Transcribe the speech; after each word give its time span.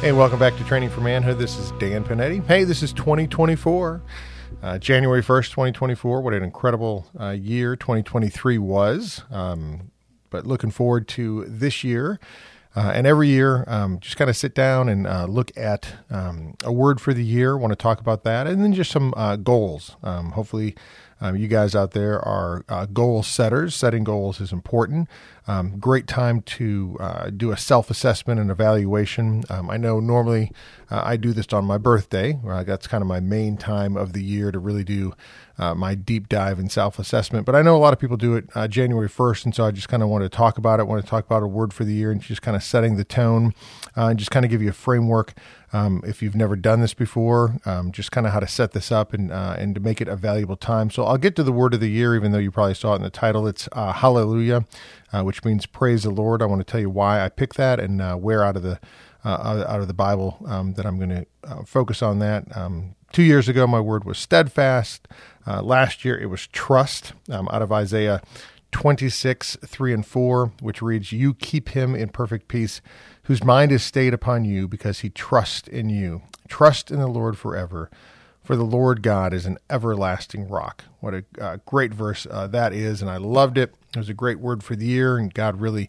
Hey, 0.00 0.12
welcome 0.12 0.38
back 0.38 0.56
to 0.58 0.62
Training 0.62 0.90
for 0.90 1.00
Manhood. 1.00 1.38
This 1.38 1.58
is 1.58 1.72
Dan 1.72 2.04
Panetti. 2.04 2.46
Hey, 2.46 2.62
this 2.62 2.84
is 2.84 2.92
2024, 2.92 4.00
uh, 4.62 4.78
January 4.78 5.22
1st, 5.22 5.50
2024. 5.50 6.20
What 6.20 6.34
an 6.34 6.44
incredible 6.44 7.08
uh, 7.18 7.30
year 7.30 7.74
2023 7.74 8.58
was. 8.58 9.24
Um, 9.28 9.90
but 10.30 10.46
looking 10.46 10.70
forward 10.70 11.08
to 11.08 11.46
this 11.48 11.82
year. 11.82 12.20
Uh, 12.76 12.92
and 12.94 13.08
every 13.08 13.26
year, 13.26 13.64
um, 13.66 13.98
just 13.98 14.16
kind 14.16 14.30
of 14.30 14.36
sit 14.36 14.54
down 14.54 14.88
and 14.88 15.04
uh, 15.04 15.24
look 15.24 15.50
at 15.56 15.96
um, 16.10 16.54
a 16.62 16.72
word 16.72 17.00
for 17.00 17.12
the 17.12 17.24
year. 17.24 17.56
Want 17.56 17.72
to 17.72 17.76
talk 17.76 17.98
about 17.98 18.22
that, 18.22 18.46
and 18.46 18.62
then 18.62 18.72
just 18.72 18.92
some 18.92 19.12
uh, 19.16 19.34
goals. 19.34 19.96
Um, 20.04 20.30
hopefully, 20.30 20.76
um, 21.20 21.34
you 21.34 21.48
guys 21.48 21.74
out 21.74 21.90
there 21.90 22.20
are 22.20 22.64
uh, 22.68 22.86
goal 22.86 23.24
setters. 23.24 23.74
Setting 23.74 24.04
goals 24.04 24.40
is 24.40 24.52
important. 24.52 25.08
Um, 25.48 25.78
great 25.78 26.06
time 26.06 26.42
to 26.42 26.96
uh, 27.00 27.30
do 27.30 27.50
a 27.50 27.56
self 27.56 27.90
assessment 27.90 28.38
and 28.38 28.50
evaluation. 28.50 29.44
Um, 29.48 29.70
I 29.70 29.78
know 29.78 29.98
normally 29.98 30.52
uh, 30.90 31.00
I 31.02 31.16
do 31.16 31.32
this 31.32 31.46
on 31.52 31.64
my 31.64 31.78
birthday. 31.78 32.38
that's 32.44 32.86
kind 32.86 33.00
of 33.00 33.08
my 33.08 33.20
main 33.20 33.56
time 33.56 33.96
of 33.96 34.12
the 34.12 34.22
year 34.22 34.52
to 34.52 34.58
really 34.58 34.84
do 34.84 35.14
uh, 35.58 35.74
my 35.74 35.94
deep 35.94 36.28
dive 36.28 36.58
in 36.58 36.68
self 36.68 36.98
assessment. 36.98 37.44
But 37.44 37.54
I 37.54 37.62
know 37.62 37.76
a 37.76 37.78
lot 37.78 37.92
of 37.92 37.98
people 37.98 38.16
do 38.16 38.36
it 38.36 38.44
uh, 38.54 38.68
January 38.68 39.08
1st. 39.08 39.46
And 39.46 39.54
so 39.54 39.64
I 39.64 39.70
just 39.70 39.88
kind 39.88 40.02
of 40.02 40.08
want 40.08 40.22
to 40.22 40.28
talk 40.28 40.56
about 40.58 40.80
it, 40.80 40.86
want 40.86 41.02
to 41.02 41.08
talk 41.08 41.26
about 41.26 41.42
a 41.42 41.46
word 41.46 41.72
for 41.72 41.84
the 41.84 41.92
year 41.92 42.10
and 42.10 42.20
just 42.20 42.42
kind 42.42 42.56
of 42.56 42.62
setting 42.62 42.96
the 42.96 43.04
tone 43.04 43.54
uh, 43.96 44.06
and 44.06 44.18
just 44.18 44.30
kind 44.30 44.44
of 44.44 44.50
give 44.50 44.62
you 44.62 44.68
a 44.68 44.74
framework. 44.74 45.34
Um, 45.70 46.02
if 46.06 46.22
you've 46.22 46.36
never 46.36 46.56
done 46.56 46.80
this 46.80 46.94
before, 46.94 47.58
um, 47.66 47.92
just 47.92 48.10
kind 48.10 48.26
of 48.26 48.32
how 48.32 48.40
to 48.40 48.46
set 48.46 48.72
this 48.72 48.90
up 48.90 49.12
and 49.12 49.30
uh, 49.30 49.54
and 49.58 49.74
to 49.74 49.82
make 49.82 50.00
it 50.00 50.08
a 50.08 50.16
valuable 50.16 50.56
time. 50.56 50.88
So 50.88 51.04
I'll 51.04 51.18
get 51.18 51.36
to 51.36 51.42
the 51.42 51.52
word 51.52 51.74
of 51.74 51.80
the 51.80 51.90
year, 51.90 52.14
even 52.16 52.32
though 52.32 52.38
you 52.38 52.50
probably 52.50 52.72
saw 52.72 52.94
it 52.94 52.96
in 52.96 53.02
the 53.02 53.10
title. 53.10 53.46
It's 53.46 53.68
Hallelujah, 53.74 54.64
uh, 55.12 55.22
which 55.22 55.44
means 55.44 55.66
praise 55.66 56.02
the 56.02 56.10
Lord. 56.10 56.42
I 56.42 56.46
want 56.46 56.60
to 56.60 56.70
tell 56.70 56.80
you 56.80 56.90
why 56.90 57.24
I 57.24 57.28
picked 57.28 57.56
that 57.56 57.80
and 57.80 58.22
where 58.22 58.44
out 58.44 58.56
of 58.56 58.62
the 58.62 58.78
uh, 59.24 59.64
out 59.68 59.80
of 59.80 59.88
the 59.88 59.94
Bible 59.94 60.38
um, 60.46 60.74
that 60.74 60.86
I'm 60.86 60.96
going 60.96 61.10
to 61.10 61.26
uh, 61.44 61.64
focus 61.64 62.02
on 62.02 62.18
that. 62.20 62.56
Um, 62.56 62.94
two 63.12 63.22
years 63.22 63.48
ago, 63.48 63.66
my 63.66 63.80
word 63.80 64.04
was 64.04 64.18
steadfast. 64.18 65.08
Uh, 65.46 65.62
last 65.62 66.04
year, 66.04 66.18
it 66.18 66.26
was 66.26 66.46
trust 66.46 67.12
um, 67.30 67.48
out 67.50 67.62
of 67.62 67.72
Isaiah 67.72 68.22
26, 68.70 69.56
3 69.64 69.92
and 69.92 70.06
4, 70.06 70.52
which 70.60 70.82
reads, 70.82 71.12
You 71.12 71.34
keep 71.34 71.70
him 71.70 71.94
in 71.94 72.10
perfect 72.10 72.48
peace, 72.48 72.80
whose 73.24 73.42
mind 73.42 73.72
is 73.72 73.82
stayed 73.82 74.14
upon 74.14 74.44
you 74.44 74.68
because 74.68 75.00
he 75.00 75.10
trusts 75.10 75.68
in 75.68 75.88
you. 75.88 76.22
Trust 76.48 76.90
in 76.90 76.98
the 76.98 77.06
Lord 77.06 77.36
forever. 77.36 77.90
For 78.42 78.56
the 78.56 78.64
Lord 78.64 79.02
God 79.02 79.34
is 79.34 79.44
an 79.44 79.58
everlasting 79.68 80.48
rock. 80.48 80.84
What 81.00 81.12
a 81.12 81.24
uh, 81.38 81.58
great 81.66 81.92
verse 81.92 82.26
uh, 82.30 82.46
that 82.46 82.72
is, 82.72 83.02
and 83.02 83.10
I 83.10 83.18
loved 83.18 83.58
it. 83.58 83.74
It 83.94 83.98
was 83.98 84.08
a 84.08 84.14
great 84.14 84.38
word 84.38 84.62
for 84.62 84.76
the 84.76 84.84
year, 84.84 85.16
and 85.16 85.32
God 85.32 85.60
really 85.60 85.88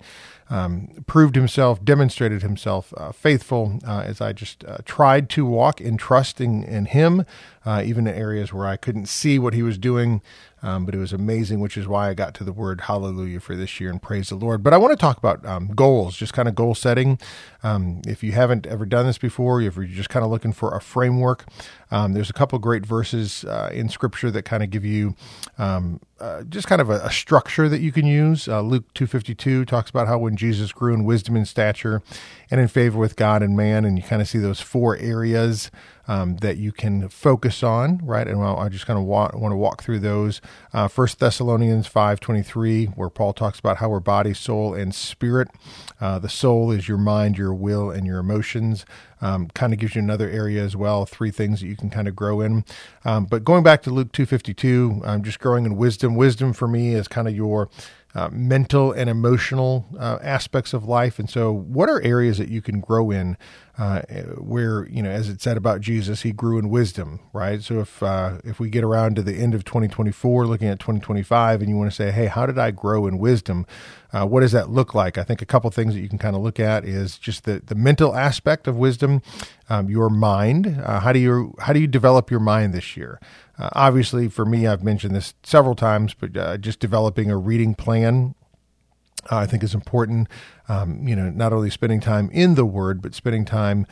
um, 0.49 1.03
proved 1.05 1.35
himself, 1.35 1.83
demonstrated 1.83 2.41
himself 2.41 2.93
uh, 2.97 3.11
faithful 3.11 3.79
uh, 3.85 4.03
as 4.05 4.21
I 4.21 4.33
just 4.33 4.63
uh, 4.65 4.77
tried 4.85 5.29
to 5.31 5.45
walk 5.45 5.79
in 5.79 5.97
trusting 5.97 6.63
in 6.63 6.85
Him, 6.85 7.25
uh, 7.65 7.83
even 7.85 8.07
in 8.07 8.15
areas 8.15 8.51
where 8.51 8.65
I 8.65 8.77
couldn't 8.77 9.07
see 9.07 9.37
what 9.37 9.53
He 9.53 9.61
was 9.61 9.77
doing. 9.77 10.21
Um, 10.61 10.85
but 10.85 10.93
it 10.93 10.97
was 10.97 11.13
amazing, 11.13 11.61
which 11.61 11.77
is 11.77 11.87
why 11.87 12.09
I 12.09 12.13
got 12.13 12.33
to 12.35 12.43
the 12.43 12.51
word 12.51 12.81
hallelujah 12.81 13.39
for 13.39 13.55
this 13.55 13.79
year 13.79 13.89
and 13.89 14.01
praise 14.01 14.27
the 14.29 14.35
Lord. 14.35 14.61
But 14.61 14.73
I 14.73 14.77
want 14.77 14.91
to 14.91 14.97
talk 14.97 15.17
about 15.17 15.45
um, 15.45 15.67
goals, 15.67 16.17
just 16.17 16.33
kind 16.33 16.49
of 16.49 16.55
goal 16.55 16.75
setting. 16.75 17.17
Um, 17.63 18.01
if 18.05 18.23
you 18.23 18.33
haven't 18.33 18.67
ever 18.67 18.85
done 18.85 19.05
this 19.05 19.17
before, 19.17 19.61
if 19.61 19.77
you're 19.77 19.85
just 19.85 20.09
kind 20.09 20.25
of 20.25 20.31
looking 20.31 20.51
for 20.51 20.75
a 20.75 20.81
framework, 20.81 21.45
um, 21.91 22.11
there's 22.13 22.29
a 22.29 22.33
couple 22.33 22.59
great 22.59 22.85
verses 22.85 23.45
uh, 23.45 23.69
in 23.71 23.87
Scripture 23.87 24.31
that 24.31 24.43
kind 24.43 24.61
of 24.61 24.69
give 24.69 24.83
you 24.83 25.15
um, 25.57 26.01
uh, 26.19 26.43
just 26.43 26.67
kind 26.67 26.81
of 26.81 26.89
a, 26.89 26.99
a, 27.01 27.11
structure 27.11 27.69
that 27.69 27.79
you 27.79 27.91
can 27.91 28.05
use. 28.05 28.47
Uh, 28.47 28.61
Luke 28.61 28.85
252 28.93 29.65
talks 29.65 29.89
about 29.89 30.07
how 30.07 30.17
when 30.17 30.35
Jesus 30.35 30.71
grew 30.71 30.93
in 30.93 31.03
wisdom 31.05 31.35
and 31.35 31.47
stature 31.47 32.01
and 32.51 32.59
in 32.59 32.67
favor 32.67 32.99
with 32.99 33.15
God 33.15 33.41
and 33.41 33.55
man, 33.55 33.85
and 33.85 33.97
you 33.97 34.03
kind 34.03 34.21
of 34.21 34.27
see 34.27 34.39
those 34.39 34.59
four 34.59 34.97
areas 34.97 35.71
um, 36.09 36.37
that 36.37 36.57
you 36.57 36.71
can 36.71 37.07
focus 37.07 37.61
on, 37.61 38.01
right? 38.03 38.27
And 38.27 38.43
I 38.43 38.67
just 38.67 38.87
kind 38.87 38.97
of 38.97 39.05
want, 39.05 39.39
want 39.39 39.51
to 39.51 39.55
walk 39.55 39.83
through 39.83 39.99
those. 39.99 40.41
Uh, 40.73 40.87
First 40.87 41.19
Thessalonians 41.19 41.85
five 41.85 42.19
twenty 42.19 42.41
three, 42.41 42.87
where 42.87 43.11
Paul 43.11 43.31
talks 43.31 43.59
about 43.59 43.77
how 43.77 43.89
we're 43.89 43.99
body, 43.99 44.33
soul, 44.33 44.73
and 44.73 44.93
spirit. 44.93 45.49
Uh, 46.01 46.17
the 46.17 46.27
soul 46.27 46.71
is 46.71 46.87
your 46.87 46.97
mind, 46.97 47.37
your 47.37 47.53
will, 47.53 47.91
and 47.91 48.07
your 48.07 48.17
emotions. 48.17 48.85
Um, 49.21 49.49
kind 49.49 49.73
of 49.73 49.79
gives 49.79 49.95
you 49.95 50.01
another 50.01 50.29
area 50.29 50.63
as 50.63 50.75
well. 50.77 51.05
Three 51.05 51.29
things 51.29 51.59
that 51.59 51.67
you 51.67 51.75
can 51.75 51.89
kind 51.89 52.07
of 52.07 52.15
grow 52.15 52.39
in. 52.41 52.63
Um, 53.05 53.25
but 53.25 53.43
going 53.43 53.63
back 53.63 53.83
to 53.83 53.91
Luke 53.91 54.11
two 54.11 54.25
fifty 54.25 54.53
two, 54.53 55.01
I'm 55.05 55.23
just 55.23 55.39
growing 55.39 55.65
in 55.65 55.75
wisdom. 55.75 56.15
Wisdom 56.15 56.53
for 56.53 56.67
me 56.67 56.95
is 56.95 57.07
kind 57.07 57.27
of 57.27 57.35
your 57.35 57.69
uh, 58.15 58.29
mental 58.31 58.91
and 58.91 59.09
emotional 59.09 59.85
uh, 59.99 60.17
aspects 60.21 60.73
of 60.73 60.83
life. 60.83 61.19
And 61.19 61.29
so, 61.29 61.51
what 61.51 61.89
are 61.89 62.01
areas 62.01 62.37
that 62.39 62.49
you 62.49 62.61
can 62.61 62.79
grow 62.79 63.11
in 63.11 63.37
uh, 63.77 64.01
where, 64.37 64.87
you 64.89 65.03
know, 65.03 65.11
as 65.11 65.29
it 65.29 65.41
said 65.41 65.57
about 65.57 65.79
Jesus, 65.79 66.23
he 66.23 66.31
grew 66.31 66.57
in 66.57 66.69
wisdom, 66.69 67.19
right? 67.33 67.61
So, 67.61 67.79
if, 67.81 68.01
uh, 68.01 68.39
if 68.43 68.59
we 68.59 68.69
get 68.69 68.83
around 68.83 69.15
to 69.17 69.21
the 69.21 69.35
end 69.35 69.53
of 69.53 69.63
2024, 69.63 70.47
looking 70.47 70.67
at 70.67 70.79
2025, 70.79 71.61
and 71.61 71.69
you 71.69 71.77
want 71.77 71.91
to 71.91 71.95
say, 71.95 72.11
hey, 72.11 72.25
how 72.25 72.45
did 72.45 72.57
I 72.57 72.71
grow 72.71 73.05
in 73.05 73.19
wisdom? 73.19 73.67
Uh, 74.11 74.25
what 74.25 74.41
does 74.41 74.51
that 74.51 74.69
look 74.69 74.95
like? 74.95 75.17
I 75.17 75.23
think 75.23 75.41
a 75.41 75.45
couple 75.45 75.69
things 75.69 75.93
that 75.93 75.99
you 76.01 76.09
can 76.09 76.17
kind 76.17 76.35
of 76.35 76.41
look 76.41 76.59
at 76.59 76.83
is 76.83 77.17
just 77.17 77.43
the, 77.43 77.61
the 77.65 77.75
mental 77.75 78.15
aspect 78.15 78.67
of 78.67 78.75
wisdom, 78.75 79.21
um, 79.69 79.89
your 79.89 80.09
mind. 80.09 80.81
Uh, 80.83 80.99
how 80.99 81.13
do 81.13 81.19
you 81.19 81.53
how 81.59 81.73
do 81.73 81.79
you 81.79 81.87
develop 81.87 82.31
your 82.31 82.39
mind 82.39 82.73
this 82.73 82.97
year? 82.97 83.19
Uh, 83.57 83.69
obviously, 83.73 84.27
for 84.27 84.45
me, 84.45 84.65
I've 84.65 84.83
mentioned 84.83 85.15
this 85.15 85.33
several 85.43 85.75
times, 85.75 86.13
but 86.13 86.35
uh, 86.35 86.57
just 86.57 86.79
developing 86.79 87.29
a 87.29 87.37
reading 87.37 87.75
plan 87.75 88.33
uh, 89.31 89.37
I 89.37 89.45
think 89.45 89.63
is 89.63 89.73
important. 89.73 90.27
Um, 90.67 91.07
you 91.07 91.15
know, 91.15 91.29
not 91.29 91.53
only 91.53 91.69
spending 91.69 91.99
time 91.99 92.29
in 92.31 92.55
the 92.55 92.65
Word, 92.65 93.01
but 93.01 93.15
spending 93.15 93.45
time 93.45 93.85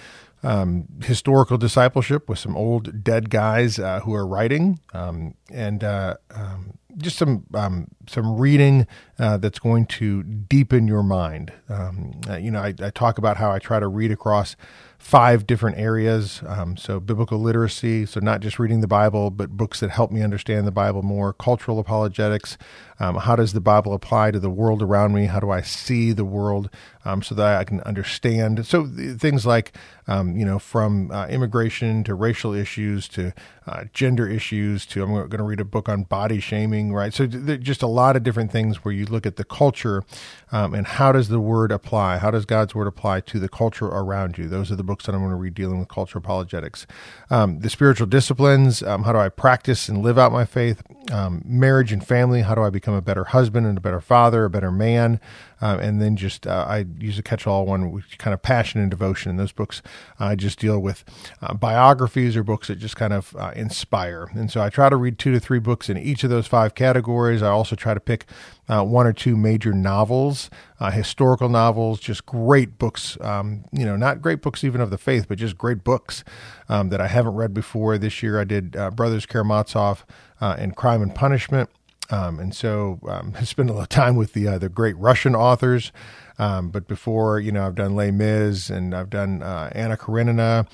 um, 0.43 0.87
historical 1.03 1.57
discipleship 1.57 2.29
with 2.29 2.39
some 2.39 2.55
old 2.55 3.03
dead 3.03 3.29
guys 3.29 3.79
uh, 3.79 4.01
who 4.01 4.13
are 4.13 4.25
writing, 4.25 4.79
um, 4.93 5.33
and 5.51 5.83
uh, 5.83 6.15
um, 6.31 6.77
just 6.95 7.17
some 7.17 7.45
um, 7.53 7.87
some 8.07 8.37
reading 8.37 8.87
uh, 9.19 9.37
that's 9.37 9.59
going 9.59 9.85
to 9.85 10.23
deepen 10.23 10.87
your 10.87 11.03
mind. 11.03 11.51
Um, 11.69 12.21
uh, 12.29 12.37
you 12.37 12.51
know, 12.51 12.61
I, 12.61 12.73
I, 12.81 12.89
talk 12.91 13.17
about 13.17 13.37
how 13.37 13.51
I 13.51 13.59
try 13.59 13.79
to 13.79 13.87
read 13.87 14.11
across 14.11 14.55
five 14.97 15.45
different 15.45 15.77
areas. 15.77 16.41
Um, 16.45 16.77
so, 16.77 16.99
biblical 16.99 17.39
literacy, 17.39 18.05
so 18.05 18.19
not 18.19 18.41
just 18.41 18.59
reading 18.59 18.81
the 18.81 18.87
Bible, 18.87 19.29
but 19.29 19.51
books 19.51 19.79
that 19.79 19.89
help 19.89 20.11
me 20.11 20.21
understand 20.21 20.65
the 20.65 20.71
Bible 20.71 21.01
more, 21.01 21.33
cultural 21.33 21.79
apologetics. 21.79 22.57
Um, 22.99 23.15
how 23.15 23.35
does 23.35 23.53
the 23.53 23.61
Bible 23.61 23.93
apply 23.93 24.31
to 24.31 24.39
the 24.39 24.49
world 24.49 24.81
around 24.81 25.13
me? 25.13 25.25
How 25.25 25.39
do 25.39 25.51
I 25.51 25.61
see 25.61 26.13
the 26.13 26.25
world 26.25 26.69
um, 27.05 27.21
so 27.21 27.35
that 27.35 27.57
I 27.57 27.63
can 27.63 27.81
understand? 27.81 28.65
So, 28.65 28.85
things 28.85 29.45
like, 29.45 29.75
um, 30.07 30.35
you 30.35 30.45
know, 30.45 30.59
from 30.59 31.11
uh, 31.11 31.27
immigration 31.27 32.03
to 32.05 32.15
racial 32.15 32.53
issues 32.53 33.07
to 33.09 33.33
uh, 33.67 33.83
gender 33.93 34.27
issues 34.27 34.85
to, 34.87 35.03
I'm 35.03 35.11
going 35.11 35.29
to 35.29 35.43
read 35.43 35.59
a 35.59 35.65
book 35.65 35.89
on 35.89 36.03
body 36.03 36.39
shaming, 36.39 36.76
right? 36.85 37.13
So, 37.13 37.25
just 37.27 37.81
a 37.81 37.87
lot 37.87 38.15
of 38.15 38.23
different 38.23 38.51
things 38.51 38.83
where 38.85 38.93
you 38.93 39.05
look 39.05 39.25
at 39.25 39.35
the 39.35 39.43
culture 39.43 40.03
um, 40.51 40.73
and 40.73 40.87
how 40.87 41.11
does 41.11 41.27
the 41.27 41.39
word 41.39 41.71
apply? 41.71 42.17
How 42.17 42.31
does 42.31 42.45
God's 42.45 42.73
word 42.73 42.87
apply 42.87 43.21
to 43.21 43.39
the 43.39 43.49
culture 43.49 43.87
around 43.87 44.37
you? 44.37 44.47
Those 44.47 44.71
are 44.71 44.75
the 44.75 44.83
books 44.83 45.05
that 45.05 45.15
I'm 45.15 45.21
going 45.21 45.31
to 45.31 45.35
read 45.35 45.53
dealing 45.53 45.79
with 45.79 45.89
cultural 45.89 46.23
apologetics. 46.23 46.87
Um, 47.29 47.59
the 47.59 47.69
spiritual 47.69 48.07
disciplines, 48.07 48.81
um, 48.83 49.03
how 49.03 49.11
do 49.11 49.19
I 49.19 49.29
practice 49.29 49.89
and 49.89 50.01
live 50.01 50.17
out 50.17 50.31
my 50.31 50.45
faith? 50.45 50.81
Um, 51.11 51.41
marriage 51.45 51.91
and 51.91 52.05
family, 52.05 52.41
how 52.41 52.55
do 52.55 52.61
I 52.61 52.69
become 52.69 52.93
a 52.93 53.01
better 53.01 53.25
husband 53.25 53.65
and 53.65 53.77
a 53.77 53.81
better 53.81 54.01
father, 54.01 54.45
a 54.45 54.49
better 54.49 54.71
man? 54.71 55.19
Uh, 55.61 55.77
and 55.81 56.01
then 56.01 56.15
just 56.15 56.45
uh, 56.45 56.65
I 56.67 56.85
use 56.99 57.17
a 57.17 57.23
catch-all 57.23 57.65
one, 57.65 57.91
which 57.91 58.17
kind 58.17 58.33
of 58.33 58.41
passion 58.41 58.79
and 58.79 58.91
devotion. 58.91 59.31
And 59.31 59.39
those 59.39 59.51
books 59.51 59.81
I 60.19 60.35
just 60.35 60.59
deal 60.59 60.79
with 60.79 61.03
uh, 61.41 61.53
biographies 61.53 62.35
or 62.35 62.43
books 62.43 62.67
that 62.67 62.75
just 62.75 62.95
kind 62.95 63.13
of 63.13 63.35
uh, 63.37 63.51
inspire. 63.55 64.29
And 64.33 64.51
so 64.51 64.61
I 64.61 64.69
try 64.69 64.89
to 64.89 64.95
read 64.95 65.17
two 65.17 65.31
to 65.31 65.39
three 65.39 65.59
books 65.59 65.89
in 65.89 65.97
each 65.97 66.23
of 66.23 66.29
those 66.29 66.47
five 66.47 66.75
categories. 66.75 67.41
I 67.41 67.49
also 67.49 67.75
try 67.75 67.93
to 67.93 67.99
pick 67.99 68.25
uh, 68.69 68.83
one 68.83 69.07
or 69.07 69.13
two 69.13 69.35
major 69.35 69.73
novels, 69.73 70.49
uh, 70.79 70.91
historical 70.91 71.49
novels, 71.49 71.99
just 71.99 72.25
great 72.25 72.77
books. 72.77 73.17
Um, 73.21 73.65
you 73.71 73.85
know, 73.85 73.95
not 73.95 74.21
great 74.21 74.41
books 74.41 74.63
even 74.63 74.81
of 74.81 74.89
the 74.89 74.97
faith, 74.97 75.27
but 75.27 75.37
just 75.37 75.57
great 75.57 75.83
books 75.83 76.23
um, 76.69 76.89
that 76.89 77.01
I 77.01 77.07
haven't 77.07 77.33
read 77.33 77.53
before. 77.53 77.97
This 77.97 78.21
year 78.21 78.39
I 78.39 78.43
did 78.43 78.71
Brothers 78.95 79.25
Karamazov 79.25 80.03
and 80.39 80.75
Crime 80.75 81.01
and 81.01 81.15
Punishment. 81.15 81.69
Um, 82.09 82.39
and 82.39 82.55
so 82.55 82.99
um, 83.07 83.33
I 83.39 83.43
spent 83.43 83.69
a 83.69 83.73
lot 83.73 83.83
of 83.83 83.89
time 83.89 84.15
with 84.15 84.33
the 84.33 84.47
uh, 84.47 84.57
the 84.57 84.69
great 84.69 84.97
Russian 84.97 85.35
authors. 85.35 85.91
Um, 86.39 86.69
but 86.69 86.87
before, 86.87 87.39
you 87.39 87.51
know, 87.51 87.65
I've 87.65 87.75
done 87.75 87.95
Les 87.95 88.11
Mis 88.11 88.69
and 88.69 88.93
I've 88.93 89.09
done 89.09 89.41
uh, 89.41 89.71
Anna 89.73 89.97
Karenina 89.97 90.67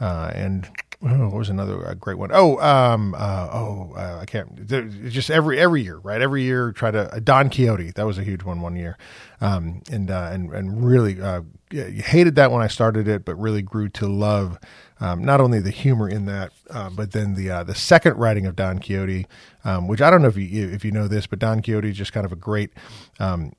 uh, 0.00 0.30
and 0.34 0.68
oh, 1.02 1.28
what 1.28 1.38
was 1.38 1.48
another 1.48 1.94
great 1.94 2.18
one? 2.18 2.30
Oh, 2.32 2.58
um, 2.60 3.14
uh, 3.16 3.48
oh, 3.52 3.92
uh, 3.96 4.18
I 4.20 4.26
can't. 4.26 4.66
Just 5.08 5.30
every 5.30 5.58
every 5.58 5.82
year, 5.82 5.96
right? 5.98 6.20
Every 6.20 6.42
year, 6.42 6.72
try 6.72 6.90
to 6.90 7.14
uh, 7.14 7.20
Don 7.20 7.48
Quixote. 7.48 7.92
That 7.92 8.06
was 8.06 8.18
a 8.18 8.22
huge 8.24 8.42
one 8.42 8.60
one 8.60 8.76
year, 8.76 8.98
um, 9.40 9.82
and 9.90 10.10
uh, 10.10 10.30
and 10.32 10.52
and 10.52 10.84
really 10.84 11.20
uh, 11.20 11.42
hated 11.70 12.34
that 12.36 12.50
when 12.50 12.62
I 12.62 12.66
started 12.66 13.08
it, 13.08 13.24
but 13.24 13.34
really 13.36 13.62
grew 13.62 13.88
to 13.90 14.06
love 14.06 14.58
um, 15.00 15.24
not 15.24 15.40
only 15.40 15.60
the 15.60 15.70
humor 15.70 16.08
in 16.08 16.26
that, 16.26 16.52
uh, 16.68 16.90
but 16.90 17.12
then 17.12 17.34
the 17.34 17.64
the 17.64 17.74
second 17.74 18.16
writing 18.16 18.46
of 18.46 18.54
Don 18.54 18.78
Quixote, 18.78 19.26
um, 19.64 19.88
which 19.88 20.02
I 20.02 20.10
don't 20.10 20.22
know 20.22 20.28
if 20.28 20.36
you 20.36 20.68
if 20.68 20.84
you 20.84 20.90
know 20.92 21.08
this, 21.08 21.26
but 21.26 21.38
Don 21.38 21.62
Quixote 21.62 21.88
is 21.88 21.96
just 21.96 22.12
kind 22.12 22.26
of 22.26 22.32
a 22.32 22.36
great 22.36 22.72
um, 23.18 23.52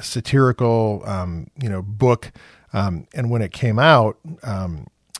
satirical 0.00 1.02
um, 1.04 1.48
you 1.60 1.68
know 1.68 1.82
book. 1.82 2.32
And 2.72 3.30
when 3.30 3.42
it 3.42 3.52
came 3.52 3.78
out, 3.78 4.18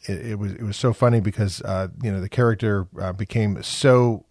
it, 0.05 0.27
it, 0.27 0.39
was 0.39 0.53
it 0.53 0.63
was 0.63 0.77
so 0.77 0.93
funny 0.93 1.21
because 1.21 1.63
uh, 1.63 1.89
you 2.03 2.11
know 2.11 2.21
the 2.21 2.29
character 2.29 2.87
uh, 3.01 3.13
became 3.13 3.63
so 3.63 4.25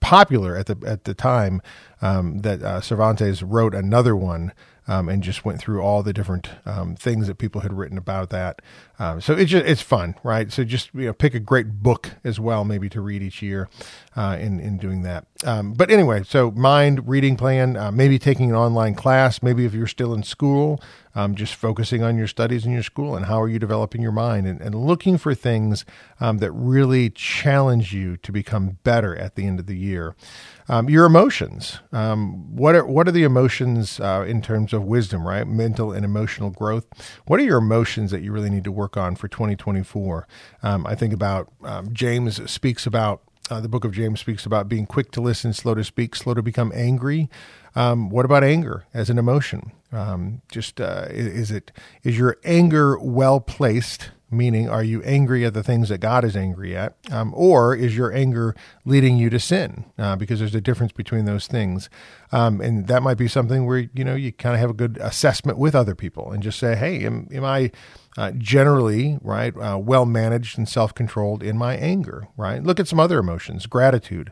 popular 0.00 0.56
at 0.56 0.66
the 0.66 0.76
at 0.86 1.04
the 1.04 1.14
time 1.14 1.62
that 2.00 2.62
uh, 2.62 2.80
Cervantes 2.80 3.42
wrote 3.42 3.74
another 3.74 4.16
one 4.16 4.52
um, 4.88 5.08
and 5.08 5.22
just 5.22 5.44
went 5.44 5.60
through 5.60 5.80
all 5.80 6.02
the 6.02 6.12
different 6.12 6.50
um, 6.66 6.96
things 6.96 7.26
that 7.26 7.38
people 7.38 7.60
had 7.60 7.72
written 7.72 7.96
about 7.96 8.30
that. 8.30 8.60
Um, 9.02 9.20
so 9.20 9.34
it's 9.34 9.50
just, 9.50 9.66
it's 9.66 9.82
fun, 9.82 10.14
right? 10.22 10.52
So 10.52 10.62
just 10.62 10.94
you 10.94 11.06
know, 11.06 11.12
pick 11.12 11.34
a 11.34 11.40
great 11.40 11.82
book 11.82 12.10
as 12.22 12.38
well, 12.38 12.64
maybe 12.64 12.88
to 12.90 13.00
read 13.00 13.20
each 13.20 13.42
year 13.42 13.68
uh, 14.14 14.36
in 14.40 14.60
in 14.60 14.78
doing 14.78 15.02
that. 15.02 15.26
Um, 15.44 15.72
but 15.72 15.90
anyway, 15.90 16.22
so 16.22 16.52
mind 16.52 17.08
reading 17.08 17.36
plan, 17.36 17.76
uh, 17.76 17.90
maybe 17.90 18.16
taking 18.20 18.48
an 18.48 18.54
online 18.54 18.94
class, 18.94 19.42
maybe 19.42 19.64
if 19.64 19.74
you're 19.74 19.88
still 19.88 20.14
in 20.14 20.22
school, 20.22 20.80
um, 21.14 21.34
just 21.34 21.54
focusing 21.54 22.02
on 22.02 22.16
your 22.16 22.26
studies 22.26 22.64
in 22.64 22.72
your 22.72 22.82
school 22.82 23.16
and 23.16 23.26
how 23.26 23.40
are 23.40 23.48
you 23.48 23.58
developing 23.58 24.00
your 24.00 24.12
mind 24.12 24.46
and, 24.46 24.60
and 24.60 24.74
looking 24.74 25.18
for 25.18 25.34
things 25.34 25.84
um, 26.20 26.38
that 26.38 26.52
really 26.52 27.10
challenge 27.10 27.92
you 27.92 28.16
to 28.18 28.32
become 28.32 28.78
better 28.84 29.16
at 29.16 29.34
the 29.34 29.46
end 29.46 29.58
of 29.58 29.66
the 29.66 29.76
year. 29.76 30.14
Um, 30.68 30.88
your 30.88 31.04
emotions. 31.04 31.80
Um, 31.92 32.56
what 32.56 32.74
are 32.74 32.86
what 32.86 33.08
are 33.08 33.12
the 33.12 33.24
emotions 33.24 33.98
uh, 34.00 34.24
in 34.26 34.40
terms 34.40 34.72
of 34.72 34.84
wisdom, 34.84 35.26
right? 35.26 35.46
Mental 35.46 35.92
and 35.92 36.04
emotional 36.04 36.50
growth. 36.50 36.86
What 37.26 37.40
are 37.40 37.42
your 37.42 37.58
emotions 37.58 38.10
that 38.12 38.22
you 38.22 38.32
really 38.32 38.48
need 38.48 38.64
to 38.64 38.72
work 38.72 38.91
on 38.96 39.16
for 39.16 39.28
2024? 39.28 40.26
Um, 40.62 40.86
I 40.86 40.94
think 40.94 41.12
about 41.12 41.50
um, 41.64 41.92
James 41.92 42.50
speaks 42.50 42.86
about 42.86 43.22
uh, 43.50 43.60
the 43.60 43.68
book 43.68 43.84
of 43.84 43.92
James 43.92 44.20
speaks 44.20 44.46
about 44.46 44.68
being 44.68 44.86
quick 44.86 45.10
to 45.12 45.20
listen, 45.20 45.52
slow 45.52 45.74
to 45.74 45.84
speak, 45.84 46.14
slow 46.14 46.34
to 46.34 46.42
become 46.42 46.72
angry. 46.74 47.28
Um, 47.74 48.08
what 48.08 48.24
about 48.24 48.44
anger 48.44 48.84
as 48.94 49.10
an 49.10 49.18
emotion? 49.18 49.72
Um, 49.90 50.42
just 50.50 50.80
uh, 50.80 51.06
is 51.10 51.50
it 51.50 51.70
is 52.02 52.16
your 52.16 52.38
anger 52.44 52.98
well 52.98 53.40
placed? 53.40 54.10
Meaning, 54.32 54.68
are 54.68 54.82
you 54.82 55.02
angry 55.02 55.44
at 55.44 55.52
the 55.52 55.62
things 55.62 55.90
that 55.90 55.98
God 55.98 56.24
is 56.24 56.34
angry 56.34 56.74
at, 56.74 56.96
um, 57.10 57.32
or 57.36 57.74
is 57.74 57.94
your 57.94 58.10
anger 58.12 58.56
leading 58.86 59.18
you 59.18 59.28
to 59.28 59.38
sin? 59.38 59.84
Uh, 59.98 60.16
because 60.16 60.38
there's 60.38 60.54
a 60.54 60.60
difference 60.60 60.92
between 60.92 61.26
those 61.26 61.46
things, 61.46 61.90
um, 62.32 62.60
and 62.62 62.86
that 62.86 63.02
might 63.02 63.18
be 63.18 63.28
something 63.28 63.66
where 63.66 63.90
you 63.94 64.04
know 64.04 64.14
you 64.14 64.32
kind 64.32 64.54
of 64.54 64.60
have 64.60 64.70
a 64.70 64.74
good 64.74 64.96
assessment 65.02 65.58
with 65.58 65.74
other 65.74 65.94
people 65.94 66.32
and 66.32 66.42
just 66.42 66.58
say, 66.58 66.74
"Hey, 66.74 67.04
am, 67.04 67.28
am 67.30 67.44
I?" 67.44 67.70
Uh, 68.16 68.30
generally, 68.32 69.18
right, 69.22 69.56
uh, 69.56 69.78
well 69.78 70.04
managed 70.04 70.58
and 70.58 70.68
self 70.68 70.94
controlled 70.94 71.42
in 71.42 71.56
my 71.56 71.76
anger, 71.76 72.28
right? 72.36 72.62
Look 72.62 72.78
at 72.80 72.88
some 72.88 73.00
other 73.00 73.18
emotions 73.18 73.66
gratitude, 73.66 74.30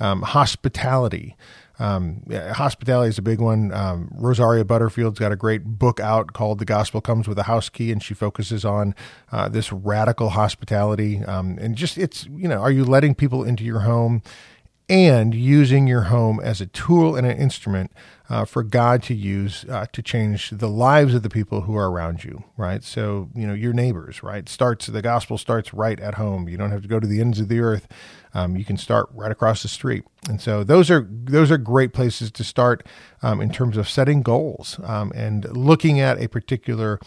um, 0.00 0.22
hospitality, 0.22 1.36
um, 1.80 2.22
yeah, 2.28 2.52
hospitality 2.52 3.08
is 3.08 3.18
a 3.18 3.22
big 3.22 3.40
one. 3.40 3.72
Um, 3.72 4.10
Rosaria 4.14 4.66
Butterfield's 4.66 5.18
got 5.18 5.32
a 5.32 5.36
great 5.36 5.64
book 5.64 5.98
out 5.98 6.34
called 6.34 6.58
"The 6.58 6.66
Gospel 6.66 7.00
Comes 7.00 7.26
with 7.26 7.38
a 7.38 7.44
House 7.44 7.70
Key," 7.70 7.90
and 7.90 8.02
she 8.02 8.12
focuses 8.12 8.66
on 8.66 8.94
uh, 9.32 9.48
this 9.48 9.72
radical 9.72 10.28
hospitality. 10.30 11.24
Um, 11.24 11.56
and 11.58 11.76
just 11.76 11.96
it's 11.96 12.26
you 12.26 12.48
know, 12.48 12.60
are 12.60 12.70
you 12.70 12.84
letting 12.84 13.14
people 13.14 13.42
into 13.44 13.64
your 13.64 13.80
home 13.80 14.22
and 14.90 15.34
using 15.34 15.86
your 15.86 16.02
home 16.02 16.38
as 16.40 16.60
a 16.60 16.66
tool 16.66 17.16
and 17.16 17.24
an 17.26 17.38
instrument 17.38 17.92
uh, 18.28 18.44
for 18.44 18.62
God 18.62 19.02
to 19.04 19.14
use 19.14 19.64
uh, 19.70 19.86
to 19.92 20.02
change 20.02 20.50
the 20.50 20.68
lives 20.68 21.14
of 21.14 21.22
the 21.22 21.30
people 21.30 21.62
who 21.62 21.76
are 21.76 21.90
around 21.90 22.24
you, 22.24 22.44
right? 22.56 22.82
So, 22.82 23.30
you 23.34 23.46
know, 23.46 23.54
your 23.54 23.72
neighbors, 23.72 24.22
right? 24.22 24.48
Starts 24.48 24.86
the 24.86 25.00
gospel 25.00 25.38
starts 25.38 25.72
right 25.72 25.98
at 25.98 26.14
home. 26.14 26.48
You 26.48 26.56
don't 26.56 26.72
have 26.72 26.82
to 26.82 26.88
go 26.88 27.00
to 27.00 27.06
the 27.06 27.20
ends 27.20 27.40
of 27.40 27.48
the 27.48 27.60
earth. 27.60 27.88
Um, 28.34 28.56
you 28.56 28.64
can 28.64 28.76
start 28.76 29.08
right 29.12 29.30
across 29.30 29.62
the 29.62 29.68
street, 29.68 30.04
and 30.28 30.40
so 30.40 30.62
those 30.62 30.90
are 30.90 31.08
those 31.10 31.50
are 31.50 31.58
great 31.58 31.92
places 31.92 32.30
to 32.32 32.44
start 32.44 32.86
um, 33.22 33.40
in 33.40 33.50
terms 33.50 33.76
of 33.76 33.88
setting 33.88 34.22
goals 34.22 34.78
um, 34.84 35.12
and 35.14 35.44
looking 35.56 36.00
at 36.00 36.22
a 36.22 36.28
particular 36.28 37.00